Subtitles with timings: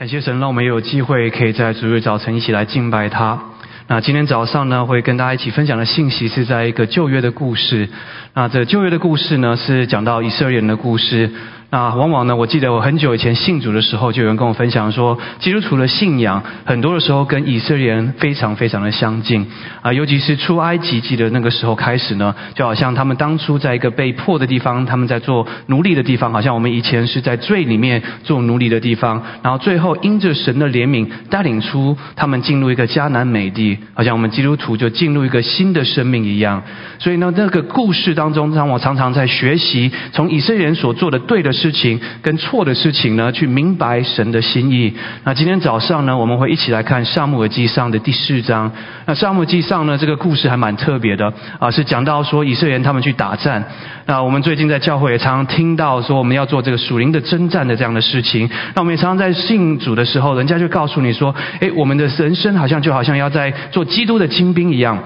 [0.00, 3.38] 感谢神，让我们有机会可以在主日早晨一起来敬拜他。
[3.86, 7.86] 那今天早上呢，会跟大家一起分享的信息是在一个旧约的故事。
[8.32, 11.30] 那这旧约的故事呢，是讲到以色列人的故事。
[11.72, 19.46] 那往往呢，我记得我很久以前信主的时候，就有人跟我分享说，基督徒的信仰很多的时候跟以色列人非常非常的相近
[19.80, 36.64] 啊，尤其是出埃及记的那个时候开始呢，就好像他们当初在一个被迫的地方，他们在做奴隶的地方，好像我们以前是在罪里面做奴隶的地方，然后最后因着神的怜悯带领出他们进入一个迦南美地，好像我们基督徒就进入一个新的生命一样。
[36.98, 41.54] 所以呢，那个故事当中，让我常常在学习从以色列人所做的对的。
[41.60, 44.94] 事情跟错的事情呢，去明白神的心意。
[45.24, 48.72] 那今天早上呢，我们会一起来看《沙漠耳记上》的第四章。
[49.04, 53.62] 那《沙漠耳记上》呢，这个故事还蛮特别的啊，是讲到说以色列人他们去打战。
[54.06, 58.48] 那我们最近在教会也常常听到说，我们要做这个属灵的征战的这样的事情。
[58.74, 64.98] 那我们也常常在信主的时候，人家就告诉你说，诶，我们的人生好像就好像要在做基督的精兵一样。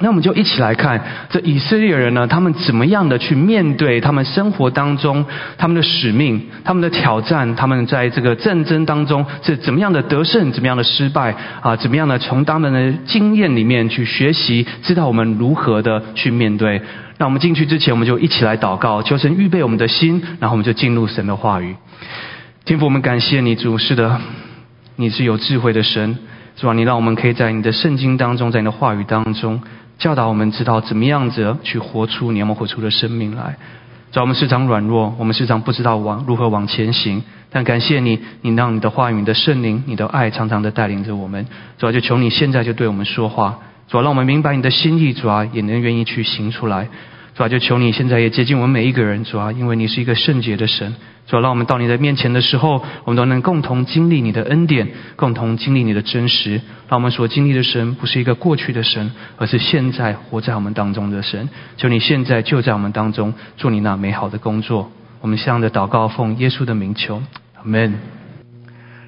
[0.00, 1.00] 那我们就一起来看
[1.30, 5.24] 这以色列人呢，他们怎么样的去面对他们生活当中
[5.56, 11.76] 他们的使命、他们的挑战，他们在这个战争当中是怎么样的得胜、怎么样的失败啊？
[11.76, 16.82] 怎么样的从他们的经验里面去学习，知道我们如何的去面对？
[17.18, 21.76] 那我们进去之前，我们就一起来祷告，求神预备我们的心，然后我们就进入神的话语。
[22.64, 24.20] 天父，我们感谢你，主是的，
[24.96, 26.18] 你是有智慧的神，
[26.56, 26.72] 是吧？
[26.72, 29.62] 你让我们可以在你的圣经当中，在你的话语当中。
[29.98, 33.56] 教导我们知道怎么样子去活出你要活出的生命来。
[34.10, 37.22] 主要我们时常软弱，我们时常不知道往如何往前行。
[37.50, 41.46] 但感谢你，你让你的话语、你的圣灵、你的爱，常常的带领着我们。
[41.78, 46.88] 主要就求你现在就对我们说话，主要让我们明白你的心意，主要也能愿意去行出来。
[47.34, 50.94] 主要就求你现在也接近我们每一个人，主要因为你是一个圣洁的神。
[51.26, 56.60] 主要让我们到你的面前的时候，我们都能共同经历你的恩典，共同经历你的真实。
[56.88, 61.48] 让我们所经历的神不是一个过去的神，而是现在活在我们当中的神。
[61.76, 64.92] 求你现在就在我们当中做你那美好的工作。
[65.20, 67.22] 我们向着祷告奉耶稣的名求，
[67.56, 68.23] 阿门。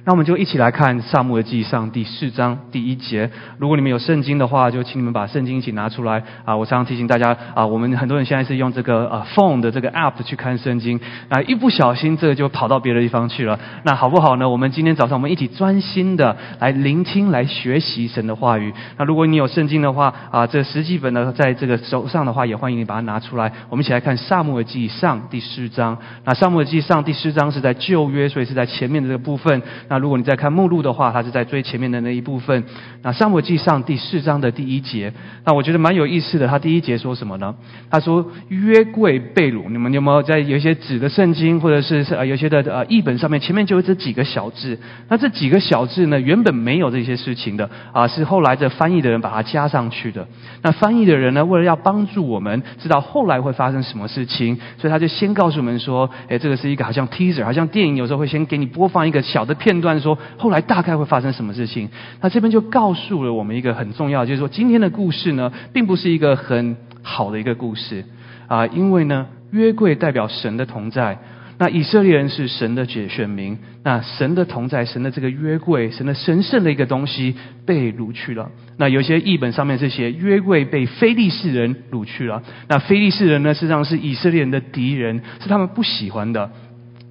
[0.07, 3.29] 那我们就一起来看《萨母耳记上》第四章第一节。
[3.57, 6.55] 如果你们有圣经的话，就请你们把圣经一起拿出来啊！
[6.55, 10.97] 我常常提醒大家啊，我们很多人现在是用这个呃 phone 的这个 app 去看圣经
[11.27, 13.59] 啊，一不小心这个就跑到别的地方去了。
[13.83, 14.47] 那好不好呢？
[14.47, 18.73] 我们今天早上我们一起专心的来聆听、来学习神的话语。
[18.97, 23.51] 那如果你有圣经的话啊，这十几本呢，在这个手上的话，也欢迎你把它拿出来。
[23.69, 25.97] 我们一起来看《萨母耳记上》第四章。
[26.23, 29.61] 那《萨母耳记上》第四章是在旧约，所以是在前面的这个部分。
[29.89, 32.63] 那如果你在看目录的话，它是在最前面的那一部分。
[33.01, 35.13] 那《沙漠记上》第四章的第一节，
[35.45, 36.47] 那我觉得蛮有意思的。
[36.47, 37.55] 他第一节说什么呢？
[37.89, 39.69] 他说约柜被掳。
[39.69, 44.77] 你们有没有在有一些纸的圣经，或者是呃有些的呃译本上面，前面就有这几个小字？
[45.07, 50.27] 那这几个小字呢，原本没有这些事情的啊，是后来的翻译的人把它加上去的。
[50.63, 60.17] 那翻译的人呢，为了要帮助我们知道后来会发生什么事情，所以他就先告诉我们说：，哎，这个是一个好像 teaser，好像电影有时候会先给你播放一个小的片段，说。
[60.37, 61.89] 后来大概会发生什么事情？
[62.21, 68.05] 那这边就告诉了我们一个很重要，就是说今天的故事呢，并不是一个很好的一个故事
[68.47, 71.19] 啊，因为呢，约柜代表神的同在，
[71.57, 78.51] 那以色列人是神的选选民，那神的同在，神的这个约柜，神的神圣的一个东西被掳去了。
[78.77, 82.43] 那有些译本上面是写约柜被非利士人掳去了。
[82.67, 86.51] 那非利士人呢，实际上是以色列人的敌人，是他们不喜欢的。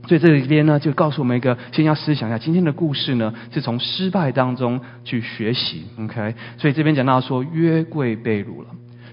[0.06, 6.34] 所以这里边呢，就告诉我们一个，先要思想一下今天的故事呢，是从失败当中去学习，OK？
[6.58, 8.68] 所以这边讲到说，约柜被掳了。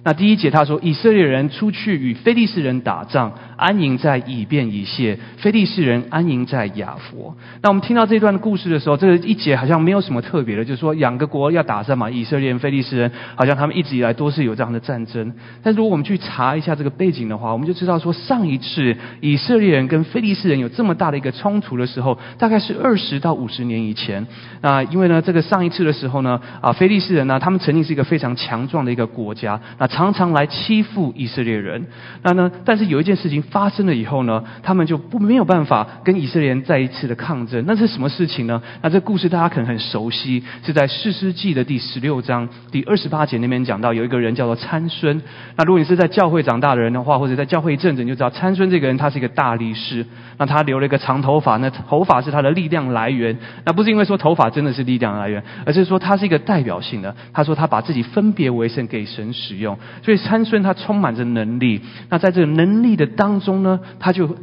[0.05, 7.33] 那第一节他说，以色列人出去与非利士人打仗，安营在以便以谢；非利士人安营在雅佛。
[7.61, 15.33] 那我们听到这段故事的时候，这个一节好像没有什么特别的，就是说两个国要打仗嘛，以色列人、非利士人，好像他们一直以来都是有这样的战争。
[15.63, 24.27] 但如果我们去查一下这个背景的话，我们就知道说，上一次以色列人跟非利士人有这么大的一个冲突的时候，大概是二十到五十年以前。
[24.61, 29.87] 那因为呢，这个上一次的时候呢，啊，非利士人呢，他们曾经是一个非常强壮的一个国家，那。
[29.93, 31.85] 常常来欺负以色列人，
[32.23, 32.51] 那呢？
[32.65, 37.63] 但是有一件事情发生了以后呢，他们就不没有办法跟以色列人再一次的抗争。
[37.67, 38.59] 那是什么事情呢？
[38.81, 45.21] 那这故事大家可能很熟悉，是在士师记的第十六章第二十八节那边讲到，有一个人叫做参孙。
[45.55, 50.03] 那如果你是在教会长大的人的话，或者在教会一阵子，你就知道参孙这个人他是一个大力士。
[50.39, 53.37] 那他留了一个长头发，那头发是他的力量来源。
[53.65, 57.15] 那不是因为说头发真的是力量来源，而是说他是一个代表性的。
[57.31, 59.77] 他说他把自己分别为圣给神使用。
[60.03, 64.35] 所以参孙他充满着能力，那在这个能力的当中呢，他就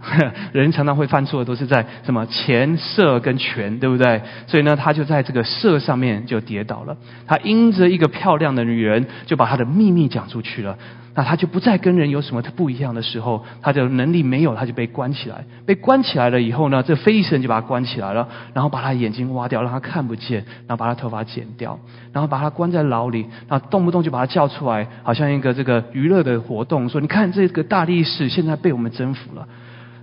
[0.52, 4.20] 人常常会犯错，都是在什么钱色跟权，对不对？
[4.46, 6.96] 所以呢，他就在这个色上面就跌倒了。
[7.26, 10.76] 他因着一个漂亮的女人，就把他的秘密讲出去了。
[11.12, 15.44] 那他就不再跟人有什么不一样的时候，他的能力没有，他就被关起来。
[15.66, 21.78] 被关起来了以后呢，这非利士人就把他关起来了，然后把他眼睛挖掉，让他看不见，然后把他头发剪掉，
[22.12, 29.48] 然后把他关在牢里，然后动不动就把他叫出来，好像一个这个娱乐的活动，说你看这个大力士现在被我们征服了。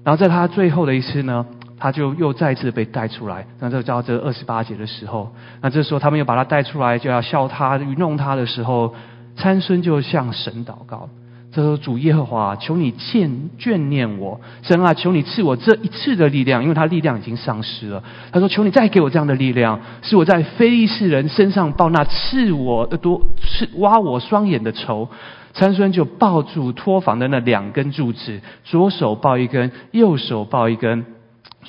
[0.03, 1.45] 然后在他最后的一次呢，
[1.79, 3.45] 他就又再次被带出来。
[3.59, 8.93] 那这叫这二十八节的时候，那这时候他们又把他带出来，就要笑他、愚弄他的时候。
[9.37, 11.09] 参孙就向神祷告，
[11.53, 13.29] 他说：“主耶和华，求你眷
[13.59, 18.03] 眷念我，神啊，求你赐我这一次的力量，因为他力量已经丧失了。”
[18.33, 25.07] 他说：“求你再给我这样的力量，使我在非利士人身上报那刺我的多、刺挖我双眼的仇。”
[25.53, 31.03] 参孙就抱住托房的那两根柱子，左手抱一根，右手抱一根。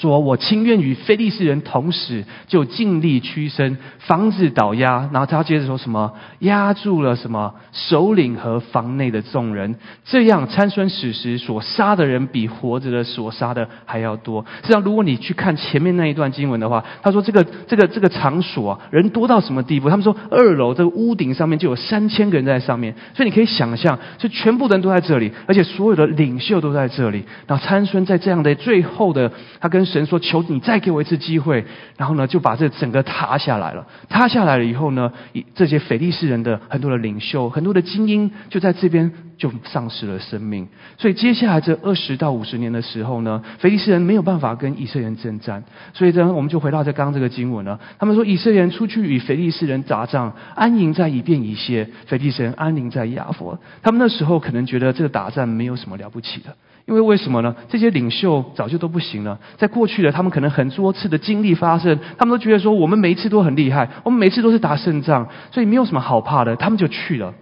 [0.00, 5.08] 说我情愿与非利士人同死，就尽力屈身，防止倒压。
[5.12, 6.12] 然后他接着说什么？
[6.38, 9.74] 压住了什么首领和房内的众人，
[10.04, 14.44] 这样参孙死时所杀的人比活着的所杀的还要多。
[14.62, 19.90] 实际上，如果你去看前面那一段经文的话，他说这个这个这个场所啊，人多到什么地步？
[19.90, 27.24] 他们说二楼这个屋顶上面就有三千个人在上面，所以你可以想象，就全部的人都在这里，而且所有的领袖都在这里。
[27.46, 31.64] 然后参孙在这样的最后的，他跟神说：“求你再给我一次机会。”
[31.98, 33.86] 然后呢，就把这整个塌下来了。
[34.08, 35.12] 塌下来了以后呢，
[35.54, 40.68] 这些腓力士人的很多的领袖、很多的精英就在这边就丧失了生命。
[40.96, 45.64] 所以接下来这二十到五十年的时候呢，腓力士人没有办法跟以色列人征战。
[45.94, 47.80] 所以呢，我们就回到这刚刚这个经文了。
[47.98, 53.58] 他们说，以色列人出去与腓力士人打仗，安营在以便以谢；腓力士人安营在亚佛。
[53.82, 56.54] 他们那时候可能觉得这个打仗没有什么了不起的。
[56.88, 57.54] 因为为什么呢？
[57.68, 59.38] 这些领袖早就都不行了。
[59.58, 67.34] 在过去的，他们可能很多次的经历发生，他们都觉得说，我们每一次都很厉害，我们每次都是打胜仗，所以没有什么好怕的，他们就去了。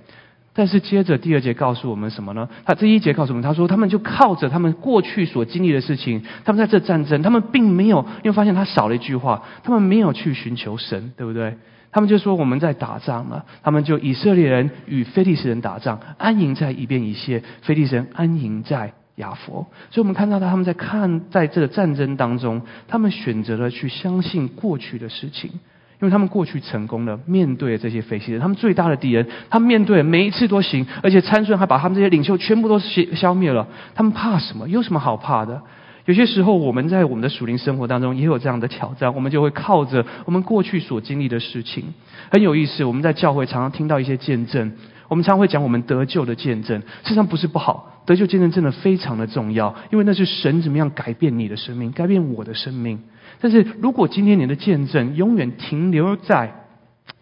[0.53, 2.49] 但是接着第二节告诉我们什么呢？
[2.65, 11.57] 他这一节告诉我们，他说他们就靠着他们过去所经历的事情，他们在这战争，他们并没有，因为发现他少了一句话，他们没有去寻求神，对不对？
[11.93, 18.93] 他们就说我们在打仗了，他们就以色列人与非利士人打仗，安营在一边一些，非利士人安营在。
[19.17, 34.69] 亚佛，所以我们看到他们在看在这个战争当中，他们选择了去相信过去的事情，因为他们过去成功了，面对这些非利人，他们最大的敌人，他们面对每一次都行，而且参孙还把他们这些领袖全部都消消灭了，他们怕什么？
[34.69, 35.63] 有什么好怕的？
[36.05, 41.85] 有些时候我们在我们的属灵生活当中也有这样的挑战，我们就会靠着我们过去所经历的事情，
[42.31, 42.85] 很有意思。
[42.85, 44.73] 我们在教会常常听到一些见证。
[45.09, 53.01] 我们常会讲我们得救的见证，事实上不是不好，得救见证真的非常的重要，因为那是神怎么样改变你的生命，改变我的生命。
[53.41, 56.65] 但是如果今天你的见证永远停留在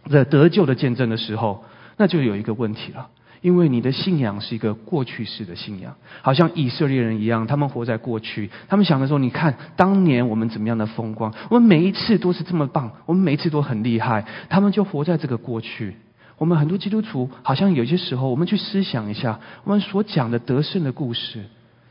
[0.08, 1.64] 这得救的见证的时候，
[1.96, 3.08] 那就有一个问题了，
[3.40, 15.96] 因为你的信仰是一个过去式的信仰，好像以色列人一样，他们活在过去，他们想的时候，你看当年我们怎么样的风光，我们每一次都是这么棒，我们每一次都很厉害，他们就活在这个过去。
[16.38, 21.44] 我们很多基督徒好像有些时候，我们去思想一下，我们所讲的得胜的故事，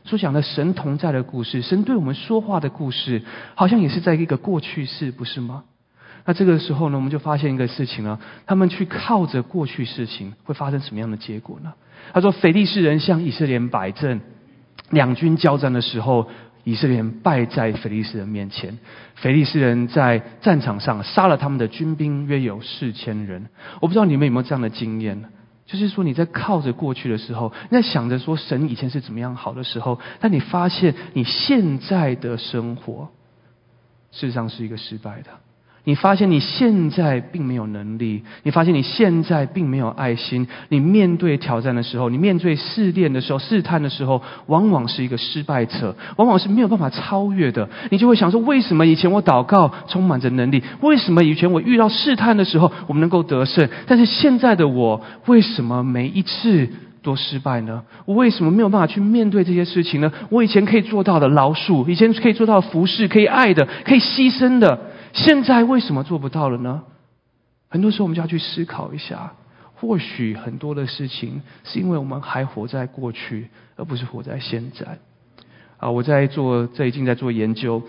[0.04, 3.22] 所讲的神同在的故事，神对我们说话的故事，
[3.54, 5.64] 好像也是在一个过去式，不是吗？
[6.26, 11.72] 那这个时候呢，我们就发现一个事情了：他们去靠着过去事情，会发生什么样的结果呢？
[12.12, 14.20] 他说：“腓力士人向以色列摆阵，
[14.90, 16.28] 两军交战的时候。”
[16.64, 18.78] 以色列人败在腓利斯人面前，
[19.16, 23.46] 腓利斯人在战场上杀了他们的军兵约有四千人。
[23.80, 25.24] 我不知道你们有没有这样的经验，
[25.66, 33.10] 就是说你在靠着过去的时候，你在想着说神以前是怎么样好的时候，但你发现你现在的生活
[34.10, 35.30] 事实上是一个失败的。
[35.86, 40.48] 你发现你现在并没有能力，你发现你现在并没有爱心。
[40.70, 47.68] 你面对挑战的时候，你面对试炼的时候、试探的时候，往往是一个失败者，往往是没有办法超越的。
[47.90, 50.62] 你就会想说：为什么以前我祷告充满着能力？
[50.80, 53.68] 为什么以前我遇到试探的时候，我们能够得胜？
[53.86, 56.66] 但是现在的我，为什么每一次
[57.02, 57.82] 都失败呢？
[58.06, 60.10] 我为什么没有办法去面对这些事情呢？
[60.30, 64.93] 我以前可以做到的饶恕，以前可以做到服侍、可以爱的、可以牺牲的。
[65.14, 66.82] 现在为什么做不到了呢？
[67.68, 69.32] 很多时候我们就要去思考一下，
[69.74, 74.98] 或许很多的事情是因为我们还活在过去，而不是活在现在。
[75.78, 77.82] 啊，我在做最近在做研究，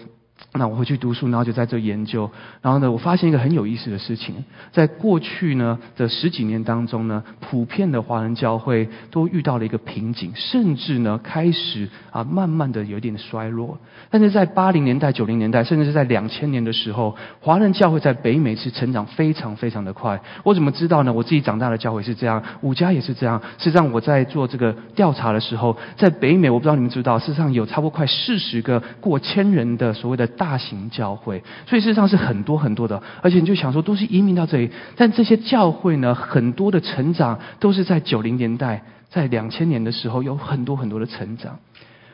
[0.57, 2.29] 那我回去读书，然后就在这研究。
[2.61, 4.35] 然后呢，我发现一个很有意思的事情，
[4.71, 13.77] 在过去呢的十几年当中呢，普遍的华人教会都遇到了一个瓶颈，甚至呢开始啊慢慢的有一点衰落。
[14.09, 20.21] 但是在八零年代、九零年代，甚至是在两千年的时候，华人教会在北美是成长非常非常的快。
[20.43, 21.11] 我怎么知道呢？
[21.11, 23.41] 我自己长大的教会是这样，五家也是这样。
[23.57, 33.01] 事实上，我在做这个调查的时候，在北美，我不知道你们知道，事实上有差不多快四十个过千人的所谓的大型教会，所以事实上是很多很多的。
[33.22, 41.60] 而且你就想说，都是移民到这里，但这些教会呢，很多的成长都是在九零年代、在两千年的时候有很多很多的成长。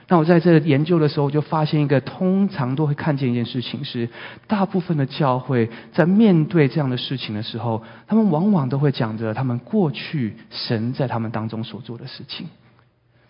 [0.07, 4.09] 那我在这研究的时候，就发现一个通常都会看见一件事情是，
[4.45, 12.47] 大部分的教会在面对这样的事情的时候，他们往往都会讲着他们过去神在他们当中所做的事情，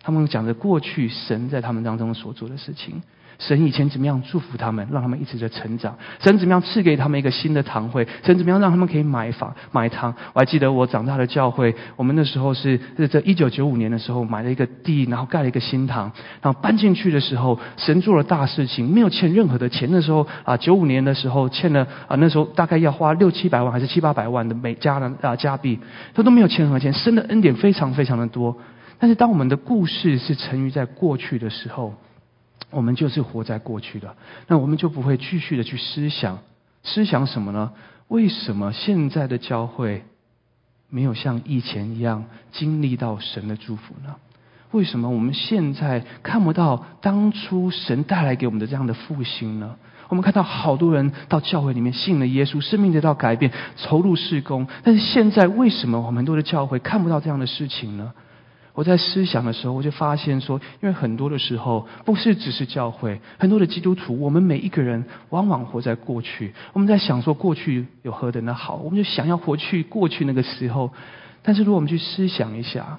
[0.02, 3.00] 他们讲着过去神在他们当中所做的事情。
[3.48, 5.96] 神以前怎么样祝福他们，让他们一直在成长？
[6.20, 8.06] 神怎么样赐给他们一个新的堂会？
[8.22, 10.14] 神怎么样让他们可以买房买堂？
[10.32, 19.88] 我还记得我长大的教会，我们那时候是是在一九九五年的时候买了一个地，然后盖了一个新堂，然后搬进去的时候，神做了大事情，没有欠任何的钱。
[19.90, 25.78] 那时候啊，九五年的时候欠了啊，那时候大概要花六七百万还是七八百万的美加的啊加币，
[26.14, 26.92] 他都没有欠任何钱。
[26.92, 28.56] 神的恩典非常非常的多。
[28.98, 31.92] 但是当我们的故事是沉于在过去的时候，
[32.72, 34.16] 我们就是活在过去的，
[34.48, 36.38] 那我们就不会继续的去思想，
[36.82, 37.72] 思想什么呢？
[38.08, 40.02] 为什么现在的教会
[40.90, 44.16] 没有像以前一样经历到神的祝福呢？
[44.72, 49.76] 为什么我们现在看不到当初神带来给我们的这样的复兴呢？
[50.08, 53.52] 我们看到好多人到教会里面信了耶稣，生命得到改变，
[53.84, 58.12] 投入事工，但是现在为什么我们很多的教会看不到这样的事情呢？
[58.74, 66.54] 我在思想的时候，我就发现说，因为很多的时候，不是只是教会，很多的基督徒，我们每一个人往往活在过去。
[66.72, 70.90] 我们在想说过去有何等的好，我们就想要活去过去那个时候。
[71.42, 72.98] 但是如果我们去思想一下，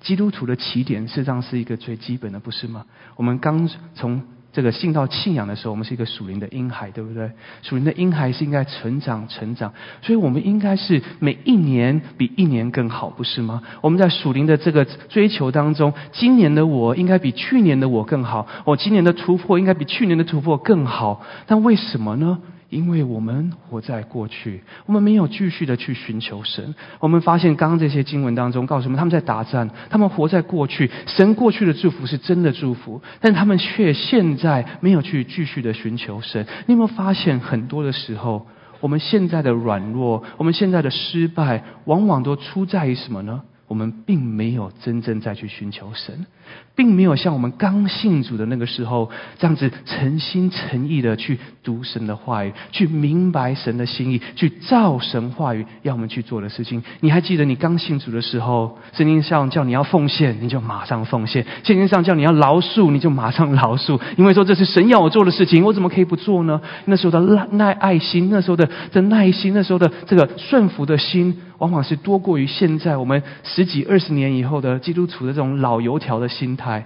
[0.00, 2.86] 基督徒的起点实际上是一个最基本的，不是吗？
[3.16, 4.22] 我们刚从。
[4.52, 7.30] 这个信到信仰的时候，我们是一个属灵的婴孩，对不对？
[7.62, 13.62] 属灵的婴孩是应该成长、成长，所以我们应该是每一年比一年更好，不是吗？
[13.80, 22.38] 我们在属灵的这个追求当中，今年的我应该比去年的我更好，我今年的突破应该比去年的突破更好，但为什么呢？
[22.70, 26.74] 因为我们活在过去，我们没有继续的去寻求神。
[27.00, 30.90] 我们发现刚刚这些经文当中告诉我们，他们在打战，他们活在过去。
[31.06, 36.46] 神过去的祝福是真的祝福，但他们却现在没有去继续的寻求神。
[36.66, 38.46] 你有没有发现，很多的时候，
[38.80, 43.42] 我们现在的软弱，我们现在的失败，往往都出在于什么呢？
[43.70, 46.26] 我们并没有真正再去寻求神。
[46.74, 49.08] 并没有像我们刚信主的那个时候
[49.38, 56.82] 这样子诚心诚意的去读神的话语，去明白神的心意，去照神话语要我们去做的事情。
[56.98, 66.60] 你还记得你刚信主的时候，圣经上叫你要奉献，你就马上奉献；圣经上叫你要饶恕，你就马上饶恕，因为说这是神要我做的事情，我怎么可以不做呢？
[66.86, 76.56] 那时候的耐耐爱心，那时候的的耐心，那时候的这个顺服的心，往往是多过于现在我们十几二十年以后的基督徒的这种老油条的心。
[76.56, 76.84] 态，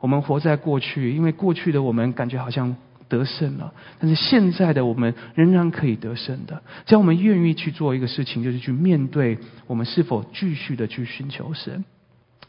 [0.00, 2.74] 我们活在过去，因为过去的我们感觉好像
[3.08, 6.62] 得胜了，但是现在的我们仍然可以得胜的。
[6.86, 11.84] 只要我们愿意去做一个事情，就是去面对我们是否继续的去寻求神。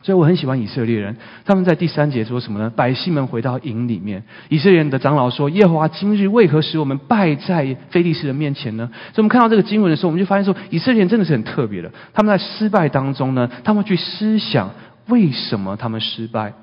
[0.02, 2.70] 所以我很喜欢以色列人，他们在第三节说什么呢？
[2.74, 11.92] 百姓们回到营里面，以色列人的长老说：“耶和华今日为何使我们败在非利士人面前呢？”所以，我们看到这个经文的时候，我们就发现说，以色列人真的是很特别的。
[12.14, 14.72] 他们在失败当中呢，他们去思想。
[15.08, 16.54] 为什么他们失败？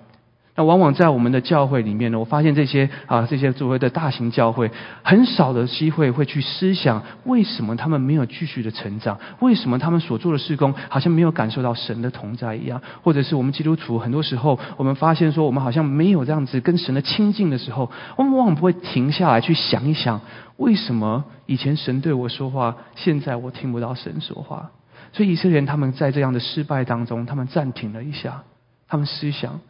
[0.57, 4.71] 那往往在我们的教会里面呢，我发现这些啊，这些所谓的大型教会，
[5.03, 20.23] 很少的机会会去思想为什么他们没有继续的成长，为什么他们所做的事工好像没有感受到神的同在一样，或者是我们基督徒很多时候，我们发现说我们好像没有这样子跟神的亲近的时候，我们往往不会停下来去想一想，
[20.57, 24.71] 为什么以前神对我说话，现在我听不到神说话。
[25.13, 28.43] 所以以色列人他们在这样的失败当中，他们暂停了一下，
[28.89, 29.61] 他们思想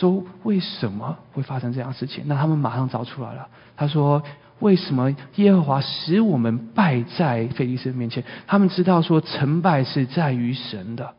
[0.00, 2.24] 说为什么会发生这样事情？
[2.26, 3.48] 那他们马上找出来了。
[3.76, 4.22] 他说：
[4.60, 8.24] 为什么耶和华使我们败在菲利斯面前？
[8.46, 11.12] 他们知道说成败是在于神的，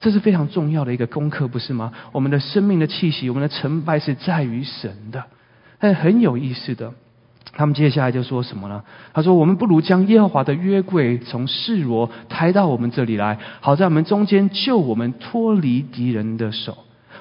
[0.00, 1.92] 这是非常重要的一个功课，不是吗？
[2.10, 5.24] 我们的生命的气息，我们的成败是在于神的。
[5.78, 6.92] 但很有意思的。
[7.54, 8.82] 他们接下来就说什么呢？
[9.12, 16.78] 他说：“我们不如将耶和华的约柜从示罗抬到我们这里来，好在我们中间救我们脱离敌人的手。”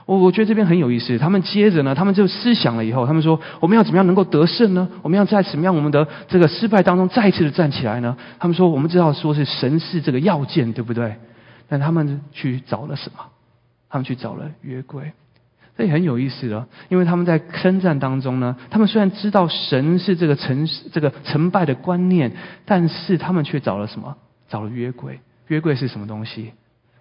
[0.07, 1.17] 我我觉得这边很有意思。
[1.19, 4.87] 他们接着呢，他们就思想了以后，他们说：我们要怎么样能够得胜呢？
[5.03, 8.17] 我们要在什么样我们的这个失败当中再次的站起来呢？
[8.39, 11.17] 他们说：我们知道说是神是这个要件，对不对？
[11.67, 13.19] 但他们去找了什么？
[13.89, 15.11] 他们去找了约柜。
[15.77, 22.31] 这也很有意思了，因为他们在征战当中呢，他们虽然知道神是这个成这个成败的观念，
[22.65, 24.15] 但是他们却找了什么？
[24.47, 25.19] 找了约柜。
[25.47, 26.53] 约柜是什么东西？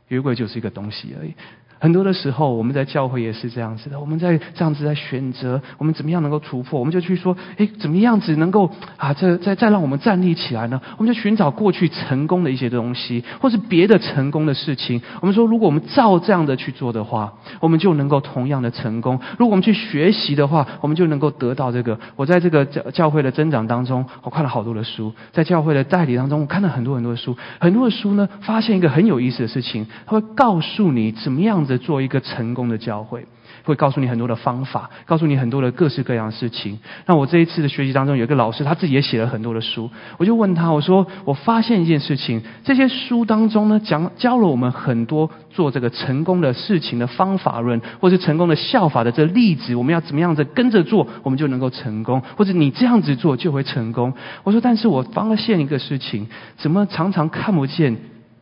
[0.09, 1.35] 约柜就是一个东西而已。
[1.79, 4.01] 很多的时候，我们在教会也是这样子的。
[4.01, 6.81] 我们在这样子在选择，我们怎么样能够突破？
[6.81, 10.81] 我们就去说，哎，怎么样子能够啊，这再再让我们站立起来呢？
[10.97, 15.03] 我们就寻找过去成功的一些东西，或是别的成功的事情。
[15.21, 19.21] 我们说，如果我们照这样的去做的话，我们就能够同样的成功。
[19.39, 21.99] 如果我们去学习的话，我们就能够得到这个。
[22.17, 27.37] 我在这个教教会的增长当中，我看了好多的书，在教会的代理当中，我看了很多很多的书。
[27.59, 31.66] 很多的书呢，发现一个很有意思的事情，它会告诉你怎么样。
[31.79, 33.27] 做一个成功的教会，
[33.65, 36.79] 会告诉你很多的方法，告诉你很多的各式各样的事情。
[37.07, 39.91] 那我这一次的学习当中，有一个老师，他自己也写了很多的书。
[40.19, 54.13] 我就问他，我说：我发现一件事情，这些书当中呢，讲教了我们很多做这个成功的事情的方法论，或是成功的效法的这例子，我们要怎么样子跟着做，我们就能够成功，或者你这样子做就会成功。
[54.45, 57.97] 我说：但是我发现一个事情，怎么常常看不见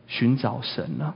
[0.07, 1.13] 寻找神呢？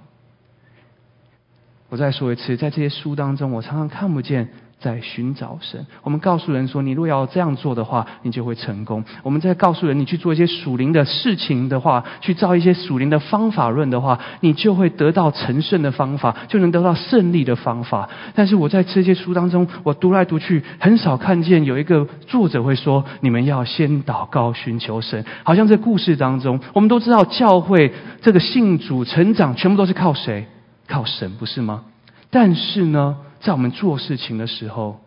[1.90, 4.48] 我再说一次，在这些书当中，我常常看不见
[4.80, 5.86] 在寻找神。
[6.04, 9.04] 我们告诉人说，你若要这样做的话，你就会成功。
[9.24, 18.08] 我们在告诉人，你去做一些属灵的事情的话，去造一些属灵的方法论的话，你就会得到成圣的方法，就能得到胜利的方法。
[18.36, 25.26] 但是我在这些书当中，我读来读去，很少看见有一个作者会说，你们要先祷告寻求神。
[25.44, 27.92] 好像这故事当中，我们都知道教会
[28.22, 30.46] 这个信主成长，全部都是靠谁？
[30.90, 31.86] 靠神不是吗？
[32.32, 35.00] 但是呢，在我们做事情的时候，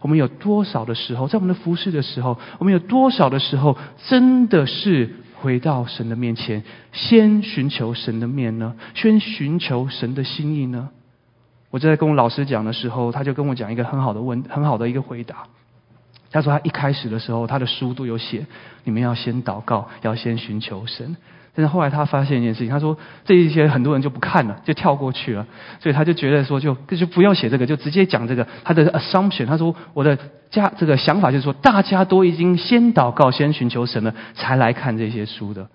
[0.00, 8.74] 我们有多少的时候，在我们的服侍的时候，我们有多少的时候，真的是回到神的面前，先寻求神的面呢？
[8.94, 10.90] 先寻求神的心意呢？
[11.70, 15.44] 我在跟我老师讲的时候，他就跟我讲一个很好的问，很好的一个回答。
[16.32, 18.46] 他说他一开始的时候，他的书都有写，
[18.84, 21.16] 你们要先祷告，要先寻求神。
[21.60, 25.46] 但是后来他发现一件事情，他说这一些很多人就不看了，就跳过去了，
[25.78, 29.44] 所以他就觉得说就就不要写这个，就直接讲这个他的 assumption。
[29.44, 30.16] 他说我的
[30.50, 35.68] 家这个想法就是说，大家都已经先祷告、先寻求神了，才来看这些书的。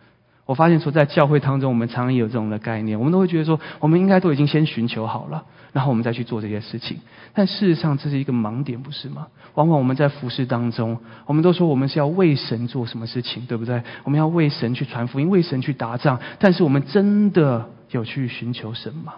[0.46, 7.00] 我发现说，在教会当中，我们常常有这种的概念，我们都会觉得说，我们应该都已经先寻求好了，然后我们再去做这些事情。
[7.34, 9.28] 但事实上，这是一个盲点，不是吗？
[9.56, 13.82] 往往我们在服侍当中，我们都说我们是要为神做什么事情，对不对？
[14.04, 16.20] 我们要为神去传福音，为神去打仗。
[16.38, 19.14] 但是我们真的有去寻求神吗？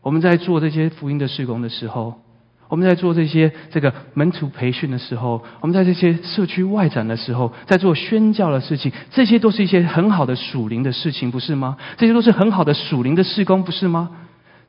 [0.00, 2.22] 我们在做这些福音的事工的时候。
[2.72, 11.76] 我们在做这些这个门徒培训的时候，我们在这些社区外展的时候，在做宣教的事情，这些都是一些很好的属灵的事情，不是吗？
[11.98, 14.08] 这些都是很好的属灵的事工，不是吗？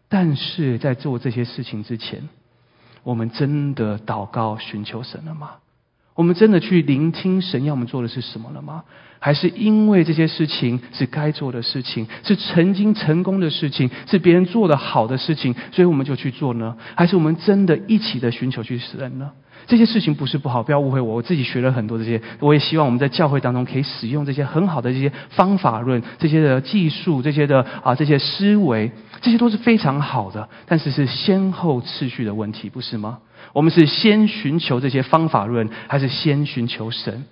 [0.09, 2.27] 但是在做这些事情之前，
[3.03, 5.51] 我们真的祷告寻求神了吗？
[6.15, 8.83] 我们真的去聆听神要我们做的是什么了吗？
[9.19, 16.75] 还是因为这些事情是该做的事情，是曾经成功的事情，是别人做的好的事情，所以我们就去做呢？
[16.95, 19.31] 还是我们真的一起的寻求去死人呢？
[19.65, 21.15] 这些事情不是不好，不要误会我。
[21.15, 30.49] 我自己学了很多这些，我也希望我们在教会当中可以使用这些很好的这些方法论、这些的技术、这些的啊这些思维，这些都是非常好的。
[30.65, 33.19] 但是是先后次序的问题，不是吗？
[33.53, 37.23] 我们是先寻求这些方法论，还是先寻求神？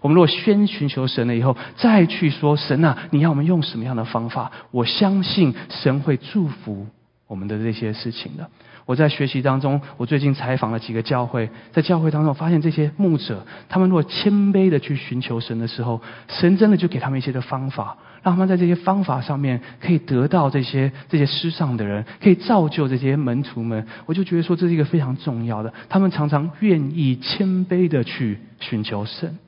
[0.00, 4.50] 我们如果先寻求神了以后，再去说神啊，你要我们用什么样的方法？
[4.70, 6.86] 我相信神会祝福
[7.26, 8.50] 我们的这些事情的。
[8.90, 23.86] 我在学习当中，我最近采访了几个教会，在教会当中，我发现这些牧者，他们如果谦卑的去寻求神的时候，神真的就给他们一些的方法，让他们在这些方法上面可以得到这些这些失上的人，可以造就这些门徒们。
[24.06, 25.72] 我就觉得说，这是一个非常重要的。
[25.88, 29.38] 他们常常愿意谦卑的去寻求神。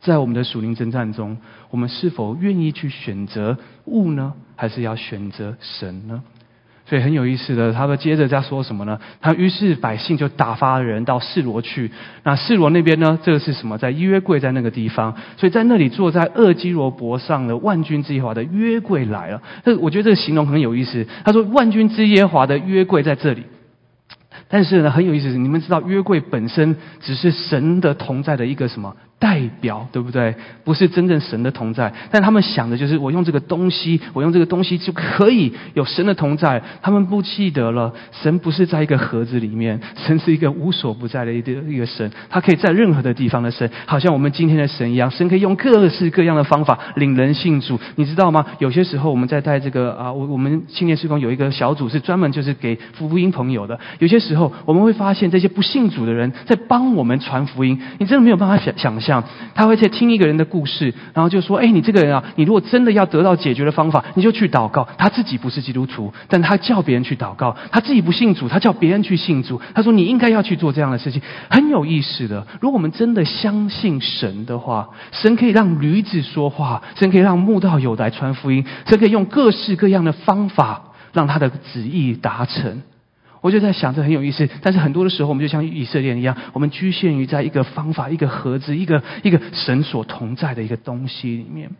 [0.00, 1.38] 在我们的属灵征战中，
[1.70, 4.34] 我们是否愿意去选择物呢？
[4.56, 6.22] 还是要选择神呢？
[6.88, 8.98] 所以很有意思的，他们接着在说什么呢？
[9.20, 11.90] 他于是百姓就打发人到示罗去。
[12.22, 13.18] 那示罗那边呢？
[13.22, 13.76] 这个是什么？
[13.76, 19.42] 在约柜在那个地方，所以在那里坐在厄基罗伯上的万军之耶华的约柜来了。
[19.64, 21.06] 这我觉得这个形容很有意思。
[21.24, 23.44] 他说万军之耶华的约柜在这里。
[24.48, 30.34] 但是呢，很有意思，你们知道约柜本身只是神的同在的一个什么代表对不对？
[30.64, 36.62] 不是真正神的同在，但他们想的就是我用这个东西，我用这个东西就可以有神的同在。
[36.82, 48.46] 他们不记得了，神不是在一个盒子里面，神是一个无所不在的一个一个神，他可以在任何的地方的神，好像我们今天的神一样，神可以用各式各样的方法领人信主，你知道吗？
[48.58, 53.80] 有些时候我们在带这个啊，我我们青年施工有一个小组是专门就是给福音朋友的。
[53.98, 59.24] 有些时时候我们会发现这些不信主的人在帮我们传福音，你真的没有办法想想象。
[59.54, 69.60] 他会在听一个人的故事，然后就说：“哎，你这个人啊，你如果真的要得到解决的方法，你就去祷告。”他自己不是基督徒，但他叫别人去祷告；他自己不信主，他叫别人去信主。
[69.74, 72.46] 他说：“你应该要去做这样的事情，很有意思的。
[72.60, 82.82] 如果我们真的相信神的话，神可以让驴子说话，神可以让慕道友来传福音，神可以用各式各样的方法让他的旨意达成。”
[83.40, 84.48] 我就在想，这很有意思。
[84.62, 91.70] 但是很多的时候，我们就像以色列一样，我们局限于在一个方法、一个盒子、一个一个神所同在的一个东西里面。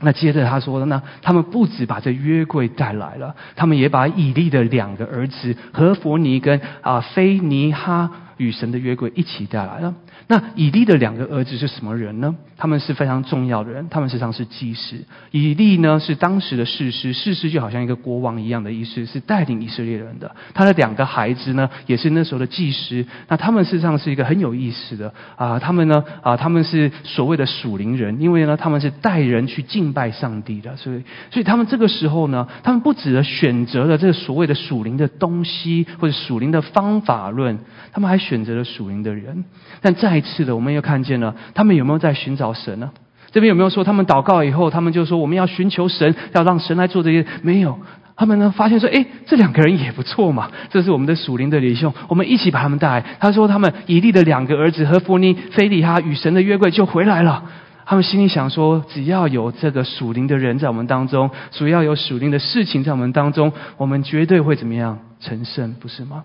[0.00, 9.94] 那接着他说：“的呢他们不止把这约柜带来了，他们也把以利的两个儿子何弗尼跟啊菲尼哈与神的约柜一起带来了。”
[10.26, 12.34] 那以利的两个儿子是什么人呢？
[12.56, 14.96] 他们是非常重要的人，他们实际上是祭司。
[15.32, 20.34] 以利呢是当时的士师，士师就好像一个国王一样的意思，是带领以色列人的。
[20.54, 23.04] 他的两个孩子呢也是那时候的祭司。
[23.28, 37.58] 那他们事实上是一个很有意思的啊，他们呢啊他们是所谓的属灵人，因为呢他们是带人去敬拜上帝的，所以所以他们这个时候呢，他们不只选择了这个所谓的属灵的东西或者属灵的方法论，
[37.92, 39.44] 他们还选择了属灵的人，
[39.80, 42.88] 但在再次的，我们又看见了他们有没有在寻找神呢？
[43.32, 47.26] 这边有没有说他们祷告以后，他们就说我们要寻求神，要让神来做这些？
[47.42, 47.80] 没有，
[48.14, 53.04] 他们呢发现说，哎，这两个人也不错嘛，这是我们的属灵的领袖，我们一起把他们带来。
[53.18, 57.42] 他说他们以利的两个儿子和弗尼、菲利哈与神的约柜就回来了。
[57.84, 66.22] 他们心里想说，只要有这个属灵的人在我们当中，只要有属灵的事情在我们当中，我们绝对会怎么样成圣，不是吗？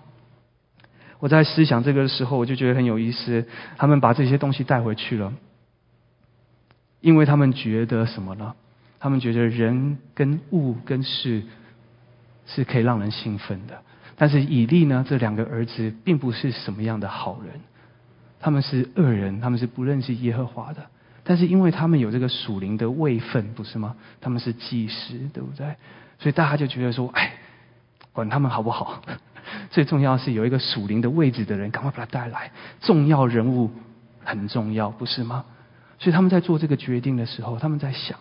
[1.20, 3.46] 我在思想这个的时候，我就觉得很有意思。
[3.76, 5.32] 他们把这些东西带回去了，
[7.00, 8.54] 因为他们觉得什么呢？
[8.98, 11.42] 他们觉得人跟物跟事
[12.46, 13.82] 是可以让人兴奋的。
[14.16, 17.60] 但是以利呢，这两个儿子并不是什么样的好人，
[18.40, 20.86] 他们是恶人，他们是不认识耶和华的。
[21.22, 23.94] 但是因为他们有这个属灵的位分，不是吗？
[24.20, 25.76] 他们是祭司，对不对？
[26.18, 27.34] 所以大家就觉得说，哎，
[28.12, 29.02] 管他们好不好？
[29.70, 32.50] 最重要是有一个属灵的位置的人，赶快把他带来。
[32.80, 33.70] 重要人物
[34.24, 35.44] 很重要，不是吗？
[35.98, 38.18] 所以他们在做这个决定的时候，他们在想，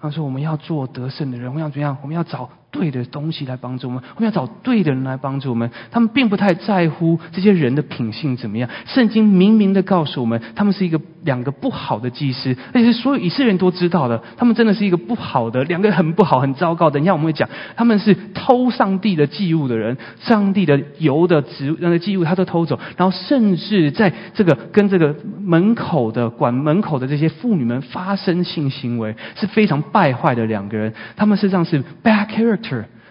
[0.00, 1.96] 他说：“我们要做得胜的人，我们要怎样？
[2.02, 5.70] 我们要找。”对的东西来帮助我们，我们要找对的人来帮助我们。
[5.90, 8.68] 他们并不太在乎这些人的品性怎么样。
[8.86, 16.90] 圣经明明的告诉我们，他们是一个两个不好的祭司，而且是所有以色列人都知道的，他们真的是一个不好的，两个很不好、很糟糕。
[16.90, 30.92] 等一下我们会讲，他们是偷上帝的祭物的人，上帝的油的植物那个祭物他都偷走，然后甚至在这个跟这个门口的管门口的这些妇女们发生性行为，是非常败坏的两个人。
[31.16, 32.57] 他们实际上是 bad character。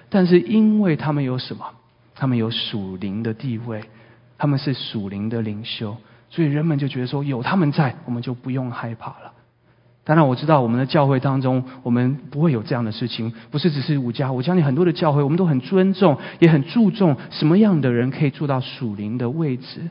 [0.09, 1.65] 但是因为他们有什么？
[2.15, 3.83] 他们有属灵的地位，
[4.37, 5.97] 他们是属灵的领袖，
[6.29, 9.33] 所以人们就觉得说，有他们在，我们就不用害怕了。
[10.03, 14.31] 当然，我知道我们的教会当中，我们不会有这样的事情，不是只是五家。
[14.31, 19.89] 我相信很多的教会，我们都很尊重，也很注重什么样的人可以做到属灵的位置。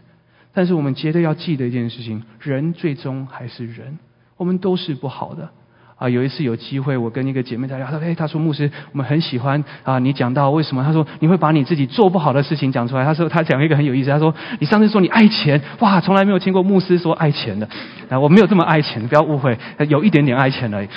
[0.54, 3.98] 但是我们绝对要记得一件事情：人最终还是人，
[4.38, 5.50] 我们都是不好的。
[5.96, 10.84] 啊，有一次有机会，我跟一个姐妹在聊，她说：“哎，她说牧师，我们很喜欢啊，你讲到为什么？
[10.84, 13.04] 她说你会把你自己做不好的事情讲出来。
[13.04, 17.66] 她说她讲一个很有意思，她说你上次说你爱钱，哇，从来没有听过牧师说爱钱的。
[18.10, 20.88] 啊，我没有这么爱钱，不要误会，有一点点爱钱而已。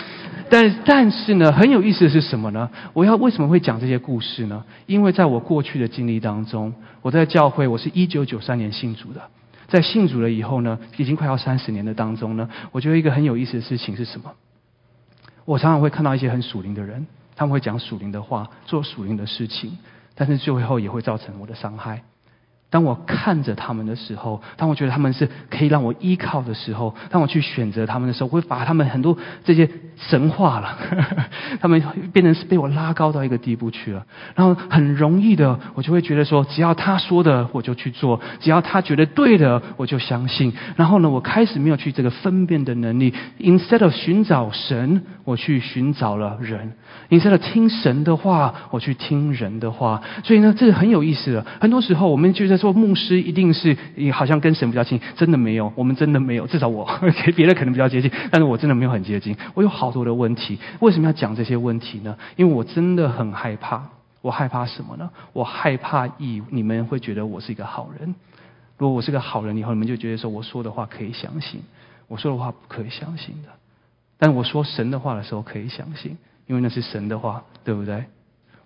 [0.51, 2.69] 但但是呢，很有意思的是什么呢？
[2.93, 4.63] 我要为什么会讲这些故事呢？
[4.85, 9.21] 因为在我过去的经历当中，我在教会，我是一九九三年信主的，
[9.67, 14.31] 在信主了以后呢，已经快要三十年的当中呢，我觉得一个很有意思的事情是什么？
[15.49, 19.79] 我常常会看到一些很属灵的人，他们会讲属灵的话，做属灵的事情，
[20.13, 22.03] 但是最后也会造成我的伤害。
[22.71, 30.77] 当我看着他们的时候，当我觉得他们是可以让我依靠的时候，当我去选择他们的时候，我会把他们很多这些神话了，
[31.59, 31.81] 他们
[32.13, 34.05] 变成是被我拉高到一个地步去了。
[34.35, 40.53] 然后很容易的，我就会觉得说，只要他说的我就去做，只要他觉得对的我就相信。
[40.75, 46.73] 然后呢，我开始没有去这个分辨的能力，instead of 寻找神，我去寻找了人
[47.09, 50.03] ；instead of 听神的话，我去听人的话。
[50.23, 51.43] 所以呢，这是很有意思的。
[51.59, 52.58] 很多时候我们觉得。
[52.59, 53.75] 说牧师一定是
[54.13, 56.87] 好像跟神比较近，真的没有，我们真的没有，至少我
[57.35, 59.35] 别的可能比较接近，但是我真的没有很接近。
[59.55, 62.15] 我有好多的问题，为什么要讲这些问题呢？
[62.35, 63.89] 因为我真的很害怕，
[64.21, 65.09] 我害怕什么呢？
[65.33, 68.13] 我害怕以你们会觉得我是一个好人。
[68.77, 71.61] 如果我是个好人，以后你们就觉得说我说的话可以相信，
[72.07, 73.49] 我说的话不可以相信的。
[74.17, 76.17] 但我说神的话的时候可以相信，
[76.47, 78.05] 因为那是神的话，对不对？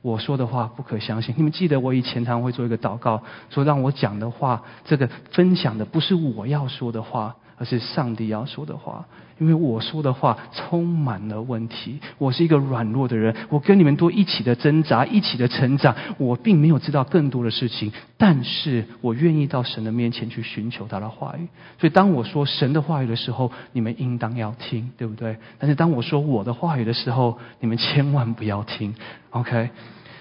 [0.04, 1.34] 我说的话不可相信。
[1.36, 7.36] 你们记得我以前常会做一个祷告，说让我讲的话，这个分享的不是我要说的话。
[7.56, 9.06] 而是上帝要说的话，
[9.44, 12.00] 因为我说的话充满了问题。
[12.18, 15.94] 我是一个软弱的人，我跟你们都一起的挣扎，一起的成长。
[16.18, 21.46] 我并没有知道更多的事情，但是我愿意到神的面前去寻求他的话语。
[21.78, 25.36] 所以当我说神的话语的时候，你们应当要听，对不对？
[25.60, 28.96] 但是当我说我的话语的时候，你们千万不要听。
[29.32, 29.72] OK，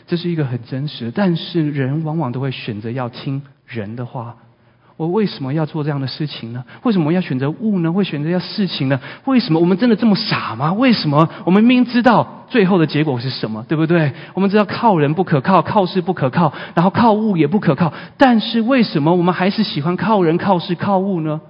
[0.09, 1.13] 这是一个很真实。
[1.15, 4.37] 但是人往往都会选择要听人的话。
[4.97, 6.65] 我为什么要做这样的事情呢？
[6.83, 7.93] 为什么要选择物呢？
[7.93, 9.01] 会选择要事情呢？
[9.25, 10.73] 为什么我们真的这么傻吗？
[10.73, 14.13] 为什么我们明明知道最后的结果是什么，对不对？
[14.35, 21.41] 我们知道靠人不可靠，靠事不可靠，然后靠物也不可靠，但是为什么我们还是喜欢靠人、靠事、靠物呢？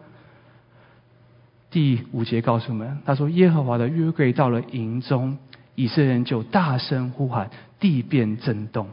[1.71, 5.39] 第五节告诉我们，他说：“耶和华的约柜到了营中，
[5.75, 7.51] 以色列人就大声呼喊，
[7.81, 8.87] 地变震动。”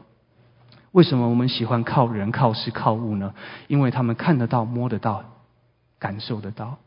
[0.92, 3.34] 为什么我们喜欢靠人、靠事、靠物呢？
[3.68, 5.24] 因为他们看得到、摸得到、
[6.00, 6.78] 感受得到，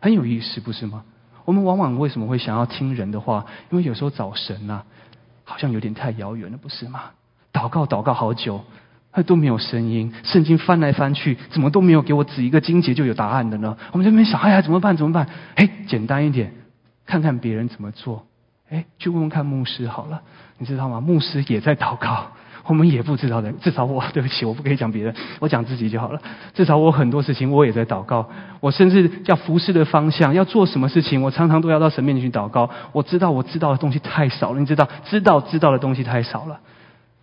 [0.00, 1.04] 很有意思，不是吗？
[1.44, 3.46] 我们往往为什么会想要听人的话？
[3.70, 4.82] 因为有时候找神呐，
[5.44, 7.10] 好像有点太遥远了，不是吗？
[7.52, 8.64] 祷告祷告好久，
[9.26, 10.12] 都没有声音。
[10.24, 13.76] 圣经翻来翻去，怎么都没有给我指一个经节就有答案的呢？
[13.92, 14.96] 我们这边想，哎呀，怎么办？
[14.96, 15.28] 怎么办？
[15.54, 16.52] 哎，简单一点，
[17.04, 18.26] 看看别人怎么做。
[18.70, 20.22] 哎，去问问看牧师好了，
[20.58, 21.00] 你知道吗？
[21.00, 22.30] 牧师也在祷告。
[22.68, 26.20] 我们也不知道的，至少我 对不起，我不可以讲别人，我讲自己就好了。
[26.54, 28.28] 至少我很多事情我也在祷告，
[28.60, 32.68] 我甚至要服侍的方向，要做什么事情，我常常都要到神面前去祷告。
[32.92, 36.60] 我知道我知道的东西太少了，你知道，知道知道的东西太少了，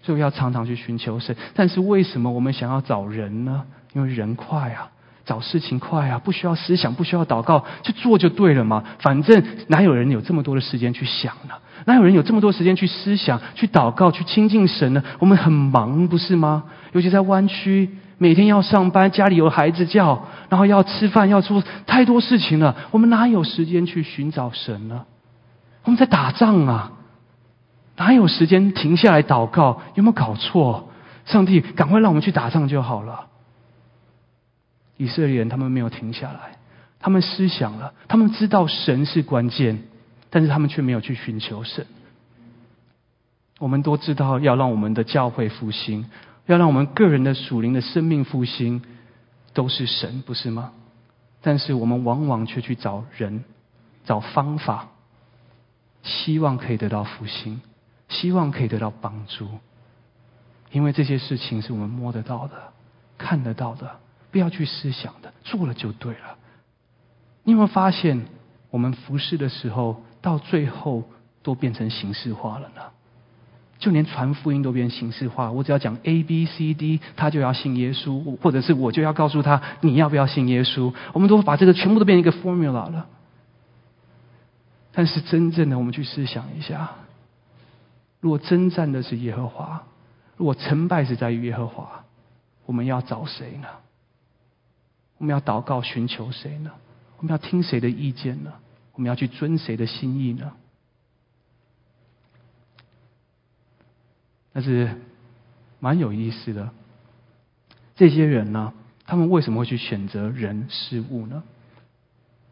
[0.02, 1.36] 所以要常常去寻求神。
[1.54, 3.64] 但是为什么我们想要找人呢？
[3.94, 4.90] 因为人快啊。
[5.26, 8.84] 找事情快啊，不需要思想，不需要祷告，去做就对了嘛。
[9.00, 11.56] 反正哪有人有这么多的时间去想呢？
[11.84, 15.04] 哪有人有这么多时间去思想、去祷告、去亲近神呢？
[15.20, 16.64] 我们很忙，不是吗？
[16.94, 22.76] 尤其在湾区，每天要上班，家里有孩子叫，然后要吃饭，要做太多事情了。
[22.92, 25.06] 我们哪有时间去寻找神呢？
[25.84, 26.94] 我们在打仗啊，
[27.98, 29.82] 哪有时间停下来祷告？
[29.94, 30.90] 有没有搞错？
[31.26, 33.28] 上帝，赶快让我们去打仗就好了。
[34.98, 36.58] 以色列人他们没有停下来，
[37.00, 39.84] 他们思想了，他们知道神是关键，
[40.36, 41.88] 但是他们却没有去寻求神。
[43.58, 46.10] 我们都知道要让我们的教会复兴，
[46.46, 48.82] 要让我们个人的属灵的生命复兴，
[49.54, 50.74] 都是神，不是吗？
[51.42, 53.46] 但是我们往往却去找人，
[54.04, 54.90] 找方法，
[56.04, 57.62] 希望可以得到复兴，
[58.10, 59.48] 希望可以得到帮助，
[60.74, 62.74] 因为这些事情是我们摸得到的、
[63.18, 63.90] 看得到的。
[64.32, 66.38] 不要去思想的，做了就对了。
[67.44, 68.26] 你有没有发现，
[68.70, 71.04] 我们服侍的时候，到最后
[71.44, 72.82] 都变成形式化了呢？
[73.78, 75.52] 就连传福音都变形式化。
[75.52, 80.92] 我只要讲 A B C D，他就要信耶稣，或者是我就要告诉他你要不要信耶稣。
[81.14, 83.06] 我们都把这个全部都变成一个 formula 了。
[84.92, 86.90] 但是真正的，我们去思想一下，
[88.20, 89.84] 如果征战的是耶和华，
[90.38, 92.06] 如果成败是在于耶和华，
[92.66, 93.68] 我们要找谁呢？
[95.20, 96.72] 我们要祷告寻求谁呢？
[97.18, 98.54] 我们要听谁的意见呢？
[98.96, 100.54] 我们要去遵谁的心意呢？
[104.54, 104.90] 但是
[105.80, 106.70] 蛮有意思的，
[107.96, 108.74] 这些人呢，
[109.06, 111.44] 他们为什么会去选择人事物呢？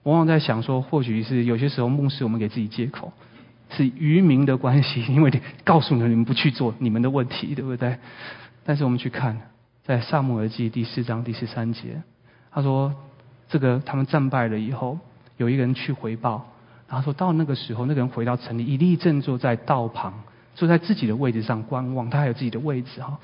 [0.04, 3.14] 往往在想说，或许是有些时候牧师我们给自己借口，
[3.70, 7.98] 是愚民的关系，因为告诉你们你们不去做你们的问题，对不对？
[8.66, 9.50] 但是我们去看，
[9.84, 12.04] 在萨姆尔记第四章第十三节。
[12.52, 12.94] 他说
[13.48, 15.00] ：“这个他们战败了以后，
[15.44, 16.46] 有一个人去回报，
[16.88, 20.14] 然后说到那个时候，那个人回到城里，以利正坐在道旁，
[20.56, 23.20] 坐在自己的位置上观望，他还有自己的位置哈，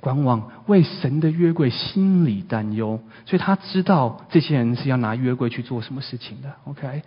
[0.00, 6.50] 观望为神的约柜心里担忧，所以他知道这些人是要拿约柜去做什么事情的。
[6.64, 7.02] OK。”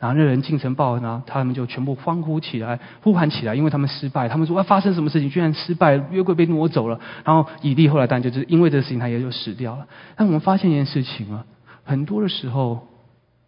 [0.00, 4.28] 然后那人进城报呢，他们就全部欢呼起来，呼喊起来，因为他们失败。
[4.28, 5.28] 他们说：“啊，发生什么事情？
[5.28, 9.88] 居然失败，约柜被挪走了。”然后以利后来当然就是因为这个事情，他也就死掉了。
[10.14, 11.44] 但我们发现一件事情啊，
[11.82, 12.86] 很多的时候，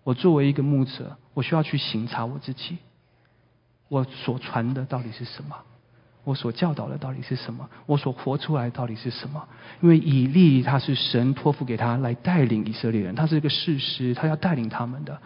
[0.04, 2.78] 我作为一个牧者，我需要去省察我自己，
[3.88, 5.56] 我所传的到底是什么？
[6.24, 7.68] 我所教导的到底是什么？
[7.86, 9.48] 我所活出来到底是什么？
[9.80, 15.18] 因为以利他是神托付给他来带领以色列人，他是一个事实，他要带领他们的。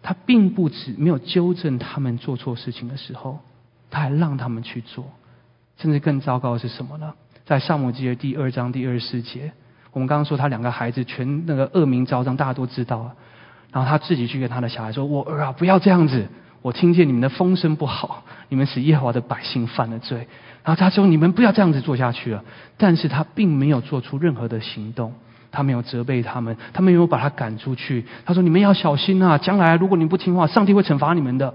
[0.00, 3.40] 他并不止没有纠正他们做错事情的时候，
[3.90, 5.04] 他还让他们去做。
[5.76, 7.14] 甚至更糟糕的是什么呢？
[7.44, 9.52] 在萨姆记的第二章第二十四节，
[9.92, 13.14] 我们刚刚说他两个孩子全那个恶名昭彰，大家都知道啊。
[13.72, 16.26] 然后他自己去跟他的小孩说：“我儿啊，不要这样子。”
[16.60, 20.26] 我听见你们的风声不好，你们使耶和华的百姓犯了罪。
[20.64, 22.42] 然后他说：“你们不要这样子做下去了。”
[22.76, 25.14] 但是他并没有做出任何的行动，
[25.52, 28.04] 他没有责备他们，他没有把他赶出去。
[28.26, 31.54] 他说：“你们要小心啊，将来如果你不听话，上帝会惩罚你们的。”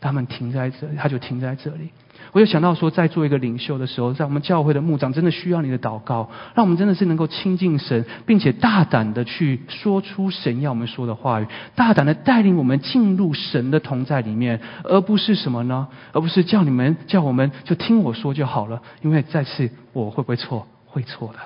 [0.00, 1.90] 他们停在这里，他就停在这里。
[2.32, 15.88] 我就想到说，在做一个领袖的时候，在我们教会的牧长，真的需要你的祷告，让我们真的是能够亲近神，并且大胆的去说出神要我们说的话语，大胆的带领我们进入神的同在里面，而不是什么呢？
[16.12, 18.80] 而不是叫你们叫我们就听我说就好了。
[19.02, 20.66] 因为再次，我会不会错？
[20.86, 21.38] 会错的，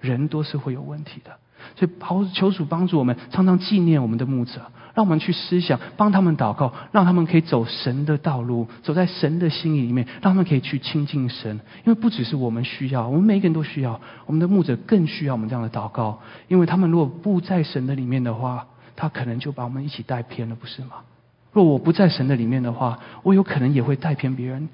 [0.00, 1.32] 人都是会有问题的。
[1.76, 4.60] 所以，求求主帮助我们，常常纪念我们的牧者。
[4.98, 11.60] 让我们去思想，帮他们祷告，让他们可以走神的道路，走在神的心意里面，让他们可以去亲近神。
[11.84, 16.20] 因为不只是我们需要，我们每一个人都需要，我们的牧者更需要我们这样的祷告。
[16.48, 20.96] 因为他们如果不在神的里面的话，他可能就把我们一起带偏了，不是吗？
[21.52, 24.68] 若我不在神的里面的话，我有可能也会带偏别人。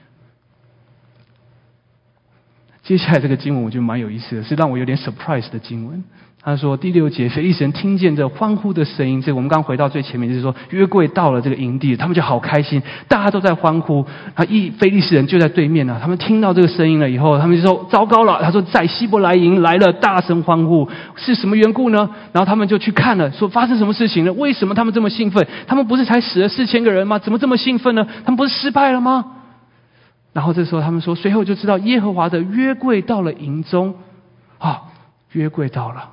[2.82, 6.02] 接下来这个经文我觉得蛮有意思的，是让我有点 surprise 的经文。
[6.46, 14.04] 他说第六节，非利士人听见这欢呼的声音，这我们刚回到最前面，就是说约柜到了这个营地，他们就好开心，大家都在欢呼。
[14.36, 18.42] 他一非利士人就在对面呢，他们听到这个声音了以后，他们就说糟糕了。
[18.42, 22.10] 他说在希伯来营来了，大声欢呼，是什么缘故呢？
[22.32, 24.32] 然后他们就去看了，说发生什么事情了？
[24.34, 25.46] 为什么他们这么兴奋？
[25.66, 27.18] 他们不是才死了四千个人吗？
[27.18, 28.06] 怎么这么兴奋呢？
[28.22, 29.24] 他们不是失败了吗？
[30.34, 33.94] 然后这时候他们说，随后就知道耶和华的约柜到了营中，
[34.58, 34.82] 啊，
[35.32, 36.10] 约柜到了。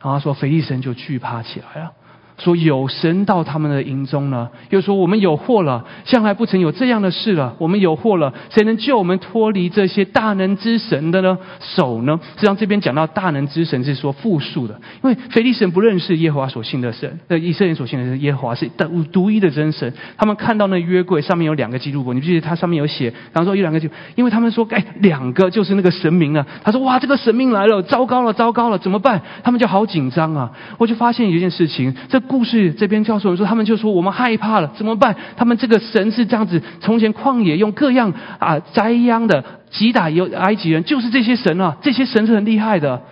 [0.00, 1.92] 然后说，腓力神就惧怕起来了。
[2.38, 7.54] 说有神到他们的营中呢，又说我们有祸了，向来不曾有这样的事了。
[7.58, 12.18] 我们有祸了，谁能救我们脱离这些大能之神的呢手呢？
[12.36, 19.92] 实际上这边讲到大能之神是说复数的，因为腓力神不认识耶和华所信的神，呃，以色列所信的是耶和华是独独一的真神。
[20.16, 26.46] 他们看到那约柜上面有两个记录簿，你记得它上面有写，然后说有两个就，因为他们说哎两个就是那个神明了。
[26.62, 29.20] 他说哇这个神明来了，糟糕了糟糕了，怎么办？
[29.42, 30.52] 他们就好紧张啊！
[30.78, 32.22] 我就发现一件事情，这。
[32.28, 35.16] 故事这边告诉我们说，他们就说我们害怕了，怎么办？
[35.36, 43.02] 他们这个神是这样子，从前旷野用各样啊灾殃的击打有埃及人，就是这些神啊， 这些神是很厉害的。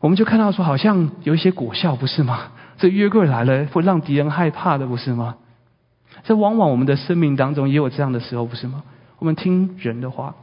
[0.00, 2.50] 我们就看到说，好像有一些果效，不是吗？
[2.76, 5.36] 这约柜来了，会让敌人害怕的，不是吗？
[6.24, 8.82] 这往往我们的生命当中也有这样的时候，不是吗？
[9.18, 10.34] 我们听人的话。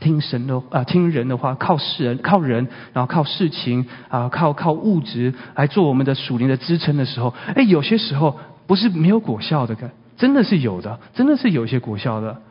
[0.00, 9.76] 听神的啊，听人的话，靠世人，靠人，然后靠事情啊，靠靠物质来做我们的属灵的支撑的时候，哎，有些时候不是没有果效的，
[10.16, 12.42] 真的是有的，真的是有一些果效的。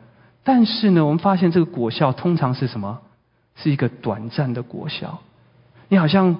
[0.44, 3.00] 但是呢，我们发现这个果效通常是什么？
[3.56, 5.20] 是一个短暂的果效。
[5.88, 6.36] 你好像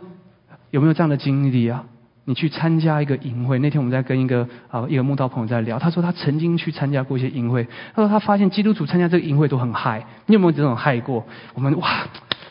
[0.71, 1.85] 有没有这样的经历啊？
[2.29, 11.25] 你去参加一个营会，那天我们在跟一个啊一个慕道朋友在聊，他说他曾经去参加过一些营会，他说他发现基督徒参加这个营会都很嗨，你有没有这种嗨过？
[11.55, 11.89] 我们哇，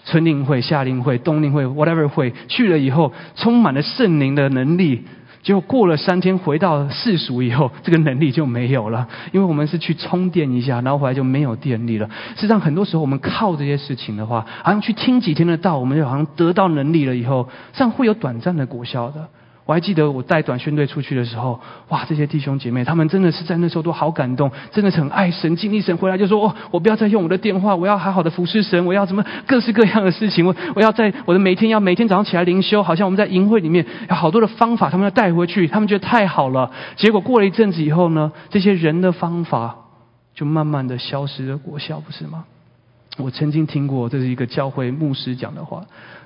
[0.06, 5.04] 春令会、夏令会、冬令会，whatever 会去了以后，充满了圣灵的能力，
[5.44, 12.10] 结果过了三天回到世俗以后，这个能力就没有了，因为我们是去充电一下，然后回来就没有电力了。
[12.36, 19.28] 实际上很多时候我们靠这些事情的话，好像去听几天的道，我们就好像得到能力了以后，这样会有短暂的果效的。
[19.66, 25.98] 我还记得我带短宣队出去的时候，哇，这些弟兄姐妹，他们真的是在那时候都好感动，真的是很爱神、敬意神。
[25.98, 36.72] 回来就说：哦，我不要再用我的电话，我要好好的服侍神，我要什么各式各样的事情，我我要在我的每天要每天早上起来灵修，好像我们在营会里面有好多的方法，他们要带回去，他们觉得太好了。
[36.96, 39.76] 结果过了一阵子以后呢，这些人的方法
[40.36, 42.46] 就慢慢的消失了果效，不是吗？
[43.18, 45.86] 我曾经听过，这是一个教会牧师讲的话。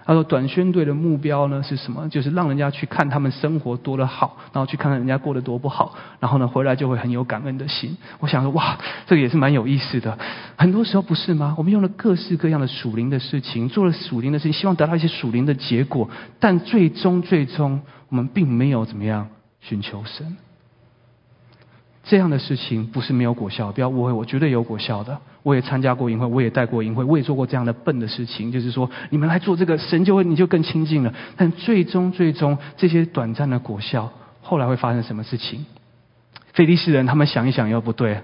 [0.09, 2.09] 他说：“短宣队的目标呢是什么？
[2.09, 7.95] 就是让人家去看他们生活多的好，然后去看看人家过得多不好，然后呢回来就会很有感恩的心。
[8.17, 10.17] 我想说，哇，这个也是蛮有意思的。
[10.55, 11.53] 很多时候不是吗？
[11.59, 19.27] 我们用了各式各样的属灵的事情，做了属灵的事情，希望得到一些属灵的结果，但最终最终我们并没有怎么样
[19.61, 20.37] 寻求神。”
[22.03, 25.19] 这样的事情不是没有果效，不要误会，我绝对有果效的。
[25.43, 31.13] 我也参加过营会，我也带过营会，我也做过这样的笨的事情，就是说你们来做这个，神就会你就更亲近了。
[31.37, 34.11] 但最终最终这些短暂的果效，
[34.41, 35.65] 后来会发生什么事情？
[36.53, 38.21] 菲利斯人他们想一想又不对，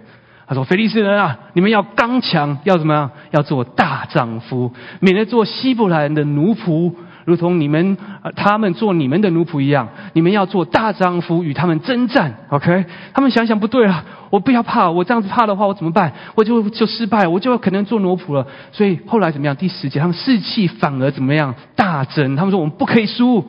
[0.47, 3.11] 他说：“菲利斯人啊，你们要刚强，要怎么样？
[3.31, 6.93] 要做大丈夫，免得做希伯来人的奴仆，
[7.25, 7.97] 如同你们
[8.35, 9.89] 他们做你们的奴仆一样。
[10.13, 12.33] 你们要做大丈夫，与他们征战。
[12.49, 16.13] ”OK，他们想想不对了，我不要怕，我这样子怕的话，我怎么办？
[16.35, 18.47] 我就就失败，我就可能做奴仆了。
[18.71, 19.55] 所以后来怎么样？
[19.55, 21.55] 第十节，他们士气反而怎么样？
[21.75, 22.35] 大增。
[22.35, 23.43] 他们说：“我们不可以输。”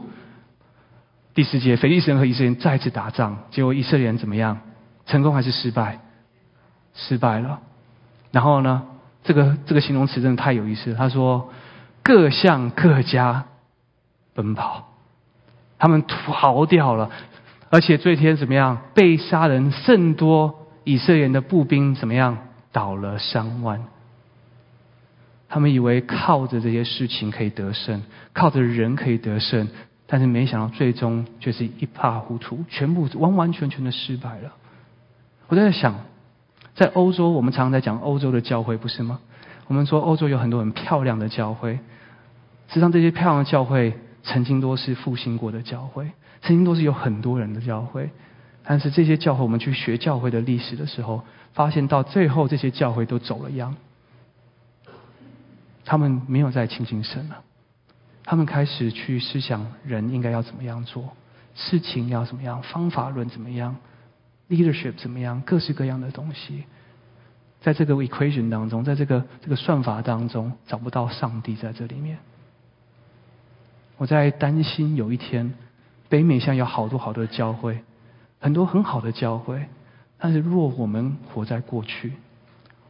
[1.34, 4.58] 第十节，腓力斯人和以色列人再次打仗，结果以色列人怎么样？
[5.04, 6.00] 成功还是失败？
[6.94, 7.60] 失败了，
[8.32, 8.82] 然后呢？
[9.22, 10.94] 这个这个形容词真的太有意思。
[10.94, 11.50] 他说
[12.04, 13.44] ：“各向各家
[14.36, 14.92] 奔跑，
[15.78, 17.10] 他们逃掉了，
[17.70, 18.78] 而且这天怎么样？
[18.94, 22.38] 被杀人甚多，以色列人的步兵怎么样？
[22.70, 23.82] 倒了三万。
[25.48, 29.68] 他们以为靠着这些事情可以得胜，靠着人可以得胜，
[30.06, 34.52] 但是没想到最终却是一塌糊涂，全部完完全全的失败了。
[35.48, 35.94] 我在想。
[36.74, 39.20] 在欧洲，我们常常在讲欧洲的教会，不是吗？
[39.66, 41.78] 我们说欧洲有很多很漂亮的教会，
[42.68, 46.10] 实际上这些漂亮的教会曾经都是复兴过的教会，
[46.42, 48.10] 曾经都是有很多人的教会。
[48.64, 51.22] 但是这些教会，我们去学教会的历史的时候，
[51.54, 53.76] 发现到最后这些教会都走了样，
[55.84, 57.42] 他们没有再亲近神了，
[58.24, 61.16] 他们开始去思想人应该要怎么样做，
[61.54, 63.76] 事情要怎么样，方法论怎么样。
[64.48, 65.40] leadership 怎么样？
[65.42, 66.64] 各式各样的东西，
[67.60, 72.18] 在这个 equation 当中，在这个这个算法当中，找不到上帝在这里面。
[73.96, 75.54] 我在担心有一天，
[76.08, 77.80] 北美像有好多好多的教会，
[78.38, 79.66] 很多很好的教会，
[80.18, 82.12] 但是若我们活在过去，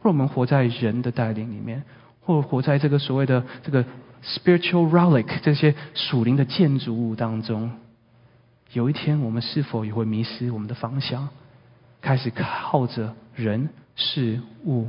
[0.01, 1.83] 若我们活在人的带领里面，
[2.21, 3.85] 或活在这个所谓的这个
[4.23, 7.71] spiritual relic 这些属灵的建筑物当中，
[8.73, 11.29] 有一天我们是否也会迷失我们的方向？
[11.99, 14.87] 开始靠着人事物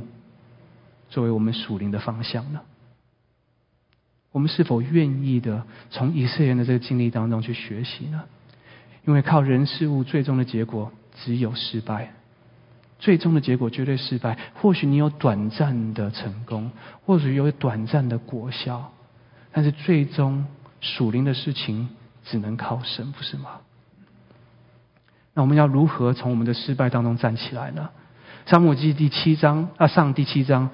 [1.09, 2.61] 作为我们属灵的方向呢？
[4.31, 8.23] 我们是否愿意的从以色列人的这个经历当中去学习呢？
[9.05, 10.91] 因为靠人事物，最终的结果
[11.23, 12.13] 只有失败，
[12.99, 14.37] 最终的结果绝对失败。
[14.55, 16.71] 或许你有短暂的成功，
[17.05, 18.91] 或许有短暂的果效，
[19.51, 20.45] 但是最终
[20.79, 21.89] 属灵的事情
[22.23, 23.61] 只能靠神，不是吗？
[25.33, 27.89] 那我们要如何从我们的失败当中站起来呢？
[28.45, 30.69] 萨母记第七章啊，上第七章，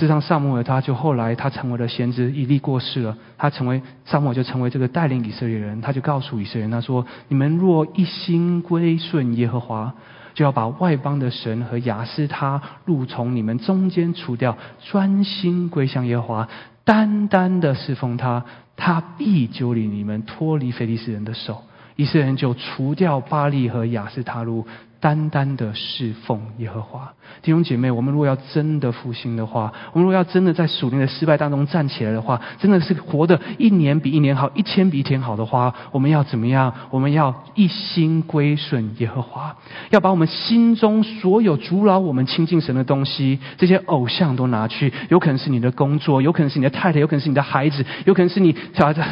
[0.00, 9.92] 事实上萨母尔他就后来他成为了先知，以利过世了，他成为萨母尔就成为这个带领以色列人，他就告诉以色列人他说：你们若一心归顺耶和华，
[10.32, 14.56] 就要把外邦的神和雅斯他路从你们中间除掉，
[14.90, 16.48] 专心归向耶和华，
[16.82, 18.42] 单单的侍奉他，
[18.76, 21.62] 他必救领你们脱离非利士人的手。
[21.96, 24.66] 以色列人就除掉巴利和雅斯塔路，
[25.00, 27.12] 单单的侍奉耶和华。
[27.42, 36.72] 弟兄姐妹，我们如果要真的复兴的话，我们如果要真的在属灵的失败当中站起来的话，真的是活的一年比一年好，一天比一天好的话，我们要怎么样？
[36.90, 39.56] 我们要一心归顺耶和华，
[39.88, 44.92] 要把我们心中所有阻扰我们亲近神的东西，这些偶像都拿去。
[45.08, 48.54] 有可能是你的工作，有可能是你的太太，有可能是你的孩子，有可能是你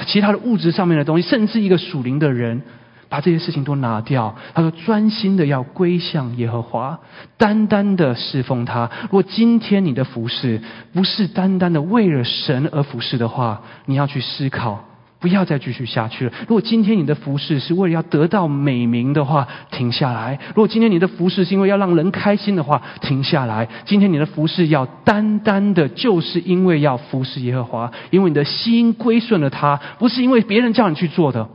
[0.07, 2.61] 其他的物质上面的东西，甚至一个属灵的人。
[3.09, 4.35] 把这些事情都拿掉。
[4.55, 6.99] 他说：“专心的要归向耶和华，
[7.37, 8.91] 单单的侍奉他。
[9.05, 10.61] 如果今天你的服饰
[10.93, 14.85] 不是单单的为了神而服侍的话，你要去思考，
[15.21, 16.33] 不要再继续下去了。
[16.43, 23.69] 如果今天你的服饰是为了要得到美名的话，停下来；如果今天你的服饰是因为要让人开心的话，停下来。
[23.85, 31.49] 今天你的服饰要单单的，就是因为要服侍耶和华，因为你的心归顺了他，不是因为别人叫你去做的。”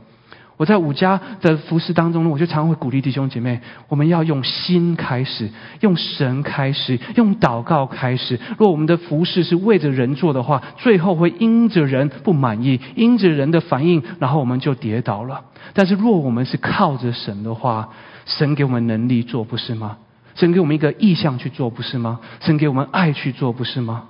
[0.56, 5.50] 我在五家的服饰当中呢，我就常会鼓励弟兄姐妹，我们要用心开始，
[5.80, 8.38] 用神开始，用祷告开始。
[8.56, 15.42] 若我们的服饰是为着人做的话，最后会因着人不满意，因着人的反应，然后我们就跌倒了。
[15.72, 17.88] 但是若我们是靠着神的话，
[18.24, 19.96] 神给我们能力做，不是吗？
[20.36, 22.20] 神给我们一个意向去做，不是吗？
[22.40, 24.04] 神给我们爱去做，不是吗？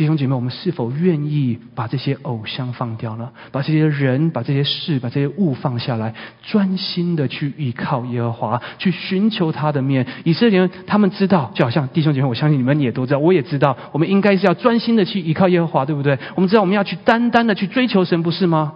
[0.00, 3.32] 弟兄姐妹，我们是否愿意把这些偶像放掉呢？
[3.52, 10.06] 把这些人、把这些事、把这些物放下来，专心的去依靠耶和华，去寻求他的面。
[10.24, 16.18] 以色列人他们知道，就好像弟兄姐妹，我相信你们也都知道，我也知道，我们应该是要专心的去依靠耶和华，对不对？
[16.34, 18.72] 我们知道我们要去单单的去追求神，不是吗？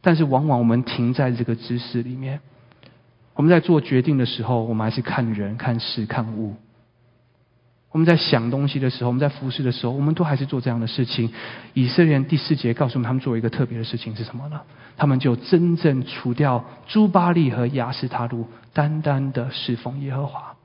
[0.00, 2.38] 但是往往我们停在这个知识里面，
[3.34, 6.54] 我们在做决定的时候，我们还是看人、看事、看物。
[7.92, 11.30] 我们在想东西的时候，我们在服侍的时候，我们都还是做这样的事情。
[11.74, 14.62] 以色列人第四节告诉我们，他们做一个特别的事情是什么呢？
[14.96, 20.56] 他们就真正除掉朱巴利和亚斯塔路，单单的侍奉耶和华。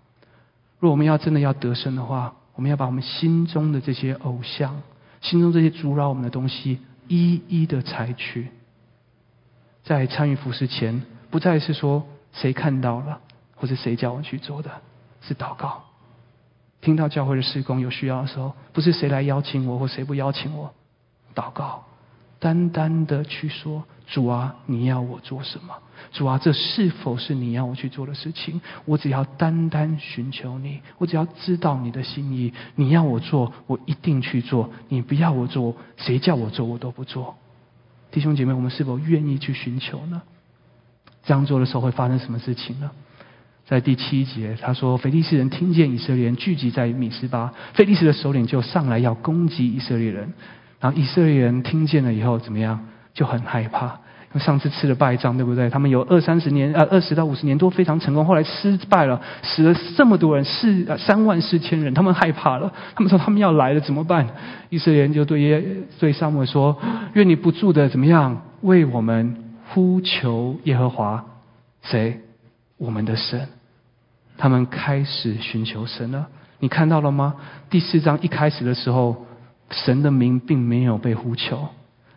[0.79, 4.81] 若我们要真的要得胜的话，我们要把我们心中的这些偶像、
[5.19, 8.47] 心中这些阻扰我们的东西，一一的采取。
[9.83, 13.19] 在参与服饰前，不再是说谁看到了，
[13.55, 14.71] 或者谁叫我去做的，
[15.21, 15.83] 是祷告。
[16.87, 20.73] 听到教会的施工有需要的时候，不是谁来邀请我，或谁不邀请我，
[21.35, 21.83] 祷告。
[22.39, 25.75] 单单的去说，主啊，你要我做什么？
[26.13, 28.61] 主啊，这是否是你要我去做的事情？
[28.85, 32.53] 我只要单单寻求你，我只要知道你的心意。
[32.75, 37.35] 你要我做，我一定去做；你不要我做，谁叫我做，我都不做。
[38.11, 40.21] 弟兄姐妹，我们是否愿意去寻求呢？
[41.25, 42.89] 这样做的时候会发生什么事情呢？
[43.67, 50.33] 在第七节，他说：“腓利斯人听见以色列人聚集在米斯巴，腓利斯的首领就上来要攻击以色列人。”
[50.79, 52.79] 然后以色列人听见了以后怎么样？
[53.13, 53.99] 就很害怕。
[54.29, 55.69] 因为上次吃了败仗，对不对？
[55.69, 58.25] 他们有二三十年，呃，二十到五十年都非常成功。
[58.25, 62.71] 后来失败了，死了这么多人，四三万四千人，他们害怕了。
[62.95, 64.27] 他们说他们要来了，怎么办？
[64.69, 65.63] 以色列人就对耶
[65.99, 66.77] 对撒母说
[67.15, 68.43] ：“愿你不住的怎么样？
[68.61, 69.35] 为我们
[69.69, 71.25] 呼求耶和华，
[71.81, 72.21] 谁？
[72.77, 73.47] 我们的神。”
[74.37, 76.27] 他们开始寻求神了。
[76.59, 77.35] 你看到了吗？
[77.69, 79.25] 第四章一开始的时候。
[79.69, 81.67] 神的名并没有被呼求，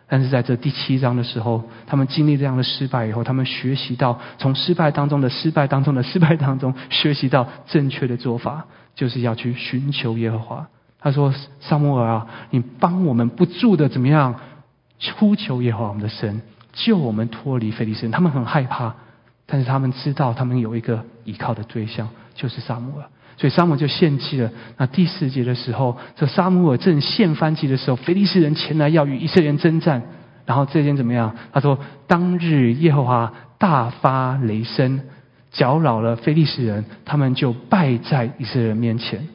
[0.07, 8.65] 但是在这第七章的时候，他们经历这样的失败以后，他们学习到从失败当中的失败当中的失败当中学习到正确的做法，
[8.95, 10.65] 就是要去寻求耶和华。
[11.01, 14.33] 他说：“萨摩尔啊，你帮我们不住的怎么样
[15.17, 16.41] 呼求耶和华我们的神，
[16.71, 18.95] 救我们脱离非利士人。”他们很害怕，
[19.51, 23.05] 但是他们知道他们有一个依靠的对象，就是萨摩尔。
[23.35, 24.49] 所以沙姆就献祭了。
[24.77, 30.01] 那第四节的时候，这沙姆尔正献翻祭的时候，菲利士人前来要与以色列人征战。
[30.45, 31.35] 然后这天怎么样？
[31.51, 31.77] 他说
[32.07, 35.01] ：“当日耶和华大发雷声，
[35.51, 39.27] 搅扰了菲利士人，他们就败在以色列人面前。”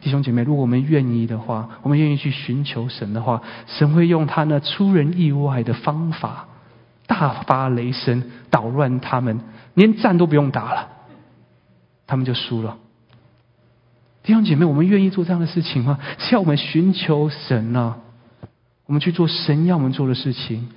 [0.00, 6.47] 弟兄姐妹，如果我们愿意的话，我们愿意去寻求神的话，神会用他那出人意外的方法，
[7.08, 9.40] 大发雷声，捣乱他们，
[9.74, 10.88] 连战都不用打了。
[12.06, 12.78] 他们就输了。
[14.22, 15.98] 弟兄姐妹，我们愿意做这样的事情吗？
[16.18, 17.96] 是要我们寻求神呢？
[18.86, 20.68] 我们去做神要我们做的事情，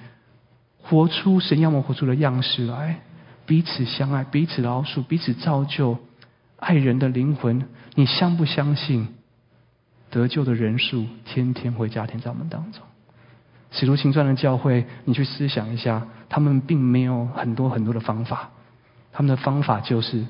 [0.82, 3.02] 活出神要我们活出的样式来，
[3.46, 5.98] 彼此相爱，彼此饶恕，彼此造就
[6.58, 7.68] 爱人的灵魂。
[7.96, 9.10] 你相不相信
[10.10, 12.82] 得救的人数天天会加添在我们当中？
[13.72, 18.52] 使徒行传的教会，你去思想一下，他们并没有很多很多的方法，
[19.12, 20.24] 他们的方法就是。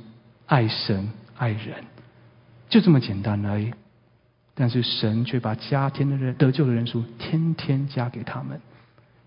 [0.47, 1.75] 爱神爱人，
[2.67, 3.71] 就这么简单而已。
[4.53, 8.59] 但是神却把加添的人得救的人数天天加给他们，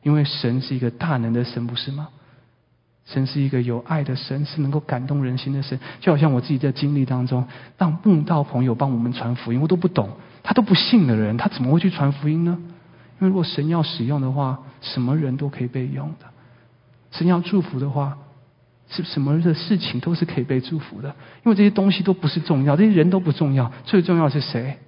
[0.03, 2.09] 因为神是一个大能的神，不是吗？
[3.07, 5.81] 神是一个有爱的神，是能够感动人心的神。
[5.99, 7.49] 就好像我自己在经历当中，
[7.79, 10.11] 让慕道朋友帮我们传福音，我都不懂，
[10.43, 12.59] 他都不信的人，他怎么会去传福音呢？
[13.21, 16.27] 因为如果神要使用的话，什么人都可以被用的。
[17.11, 18.19] 神要祝福的话。
[18.87, 21.09] 是什么的事情都是可以被祝福的，
[21.43, 24.79] 因为这些东西都不是重要，这些人都不重要，最重要是谁？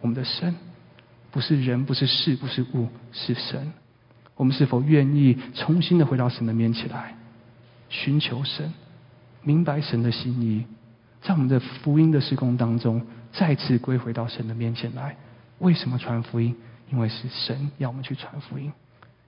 [0.00, 0.56] 我们的神，
[1.30, 3.72] 不是人，不是事，不是物，是神。
[4.34, 7.14] 我们是否愿意重新的回到神的面前来，
[7.88, 8.74] 寻求神，
[9.44, 10.66] 明白神的心意，
[11.22, 15.16] 在我们的福音的施工当中，再次归回到神的面前来？
[15.60, 16.56] 为什么传福音？
[16.92, 18.72] 因为是神要我们去传福音，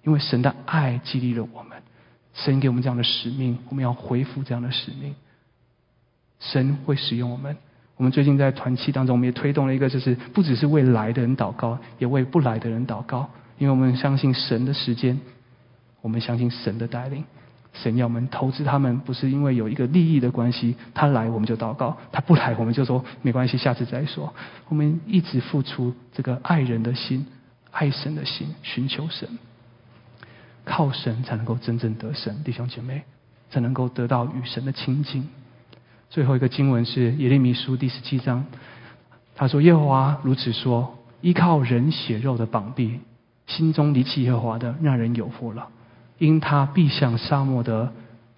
[0.04, 1.82] 因为神的爱激励了我们。
[2.34, 5.14] 神给我们这样的使命，我们要回复这样的使命。
[6.40, 7.56] 神会使用我们。
[7.96, 13.30] 我们最近在团契当中，我们也推动了一个，就是不只是为来的人祷告，也为不来的人祷告。
[13.56, 15.20] 因为我们相信神的时间，
[16.02, 17.24] 我们相信神的带领。
[17.72, 20.76] 神要我们投资他们，不是因为有一个利益的关系。
[20.92, 24.34] 他来我们就祷告，他不来我们就说没关系，下次再说。
[24.68, 27.24] 我们一直付出这个爱人的心、
[27.74, 29.28] 爱神的心，寻求神。
[30.64, 33.02] 靠神才能够真正得神，弟兄姐妹
[33.50, 35.28] 才能够得到与神的亲近。
[36.08, 38.46] 最后一个经文是耶利米书第十七章，
[39.34, 43.00] 他说：“耶和华如此说：依靠人血肉的膀臂，
[43.46, 45.68] 心中离弃耶和华的，让人有福了。
[46.18, 47.92] 因他必向沙漠的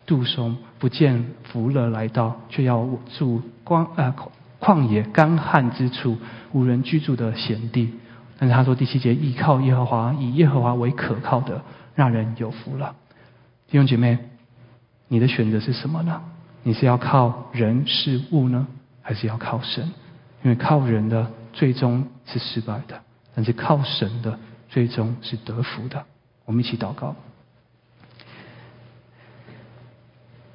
[0.07, 4.13] 杜松，不见福乐来到，却要住光呃
[4.59, 6.17] 旷野干旱之处，
[6.53, 7.93] 无人居住的险地。
[8.39, 11.63] 但是他说第七节，依靠耶和华，以耶和华为可靠的。”
[11.97, 12.95] 让人有福了，
[13.69, 14.19] 弟兄姐妹，
[15.09, 16.21] 你的选择是什么呢？
[16.63, 18.67] 你是要靠人事物呢，
[19.01, 19.83] 还是要靠神？
[20.43, 23.01] 因为靠人的最终是失败的，
[23.35, 26.05] 但是靠神的最终是得福的。
[26.45, 27.17] 我们一起祷告，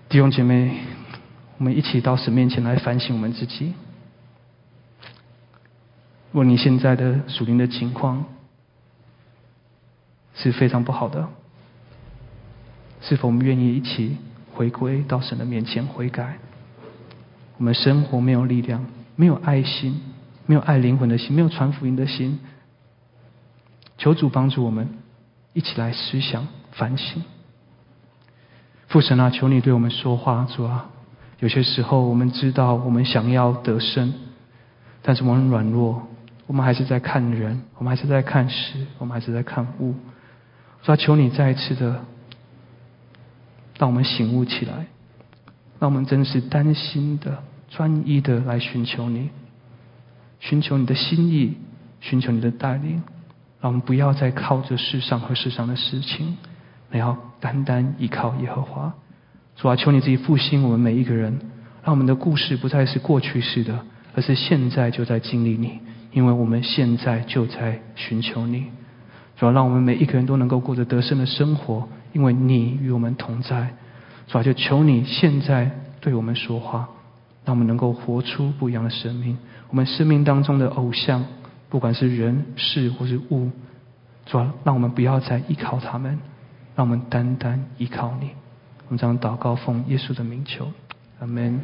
[0.09, 0.75] 弟兄姐妹，
[1.57, 3.73] 我们一起到神面前来反省我们自己。
[6.33, 8.25] 问你现在的属灵的情况
[10.33, 11.27] 是非常不好的，
[13.01, 14.17] 是否我们愿意一起
[14.53, 16.37] 回归到神的面前悔改？
[17.57, 20.01] 我们生活没有力量，没有爱心，
[20.45, 22.39] 没有爱灵魂的心，没有传福音的心。
[23.97, 24.87] 求主帮助我们，
[25.53, 27.23] 一起来思想反省。
[28.87, 30.89] 父神啊，求你对我们说话，主啊！
[31.39, 34.13] 有些时候我们知道我们想要得胜，
[35.01, 36.07] 但是我们软弱，
[36.51, 39.95] 我们还是在看人，我们还是在看事，我们还是在看物。
[40.83, 42.03] 主啊，求你再一次的
[43.77, 44.87] 让我们醒悟起来，
[45.79, 49.29] 让我们真的是担心的、专一的来寻求你，
[50.41, 51.55] 寻求你的心意，
[52.01, 53.01] 寻求你的带领。
[53.61, 56.35] 让我们不要再靠着世上和世上的事情，
[56.91, 58.93] 而要单单依靠耶和华。
[59.55, 61.39] 主啊，求你自己复兴我们每一个人，
[61.81, 63.85] 让我们的故事不再是过去式的，
[64.15, 65.79] 而是现在就在经历你，
[66.11, 68.65] 因为我们现在就在寻求你。
[69.37, 73.73] 主啊，让我们每一个人都能够过着得胜的生活，因为你与我们同在。
[74.27, 76.89] 主啊，就求你现在对我们说话，
[77.45, 79.37] 让我们能够活出不一样的生命。
[79.69, 81.25] 我们生命当中的偶像。
[81.69, 83.49] 不管是人事或是物，
[84.25, 86.19] 主要让我们不要再依靠他们，
[86.75, 88.31] 让我们单单依靠你。
[88.87, 90.69] 我们将祷告奉耶稣的名求，
[91.21, 91.61] 阿门。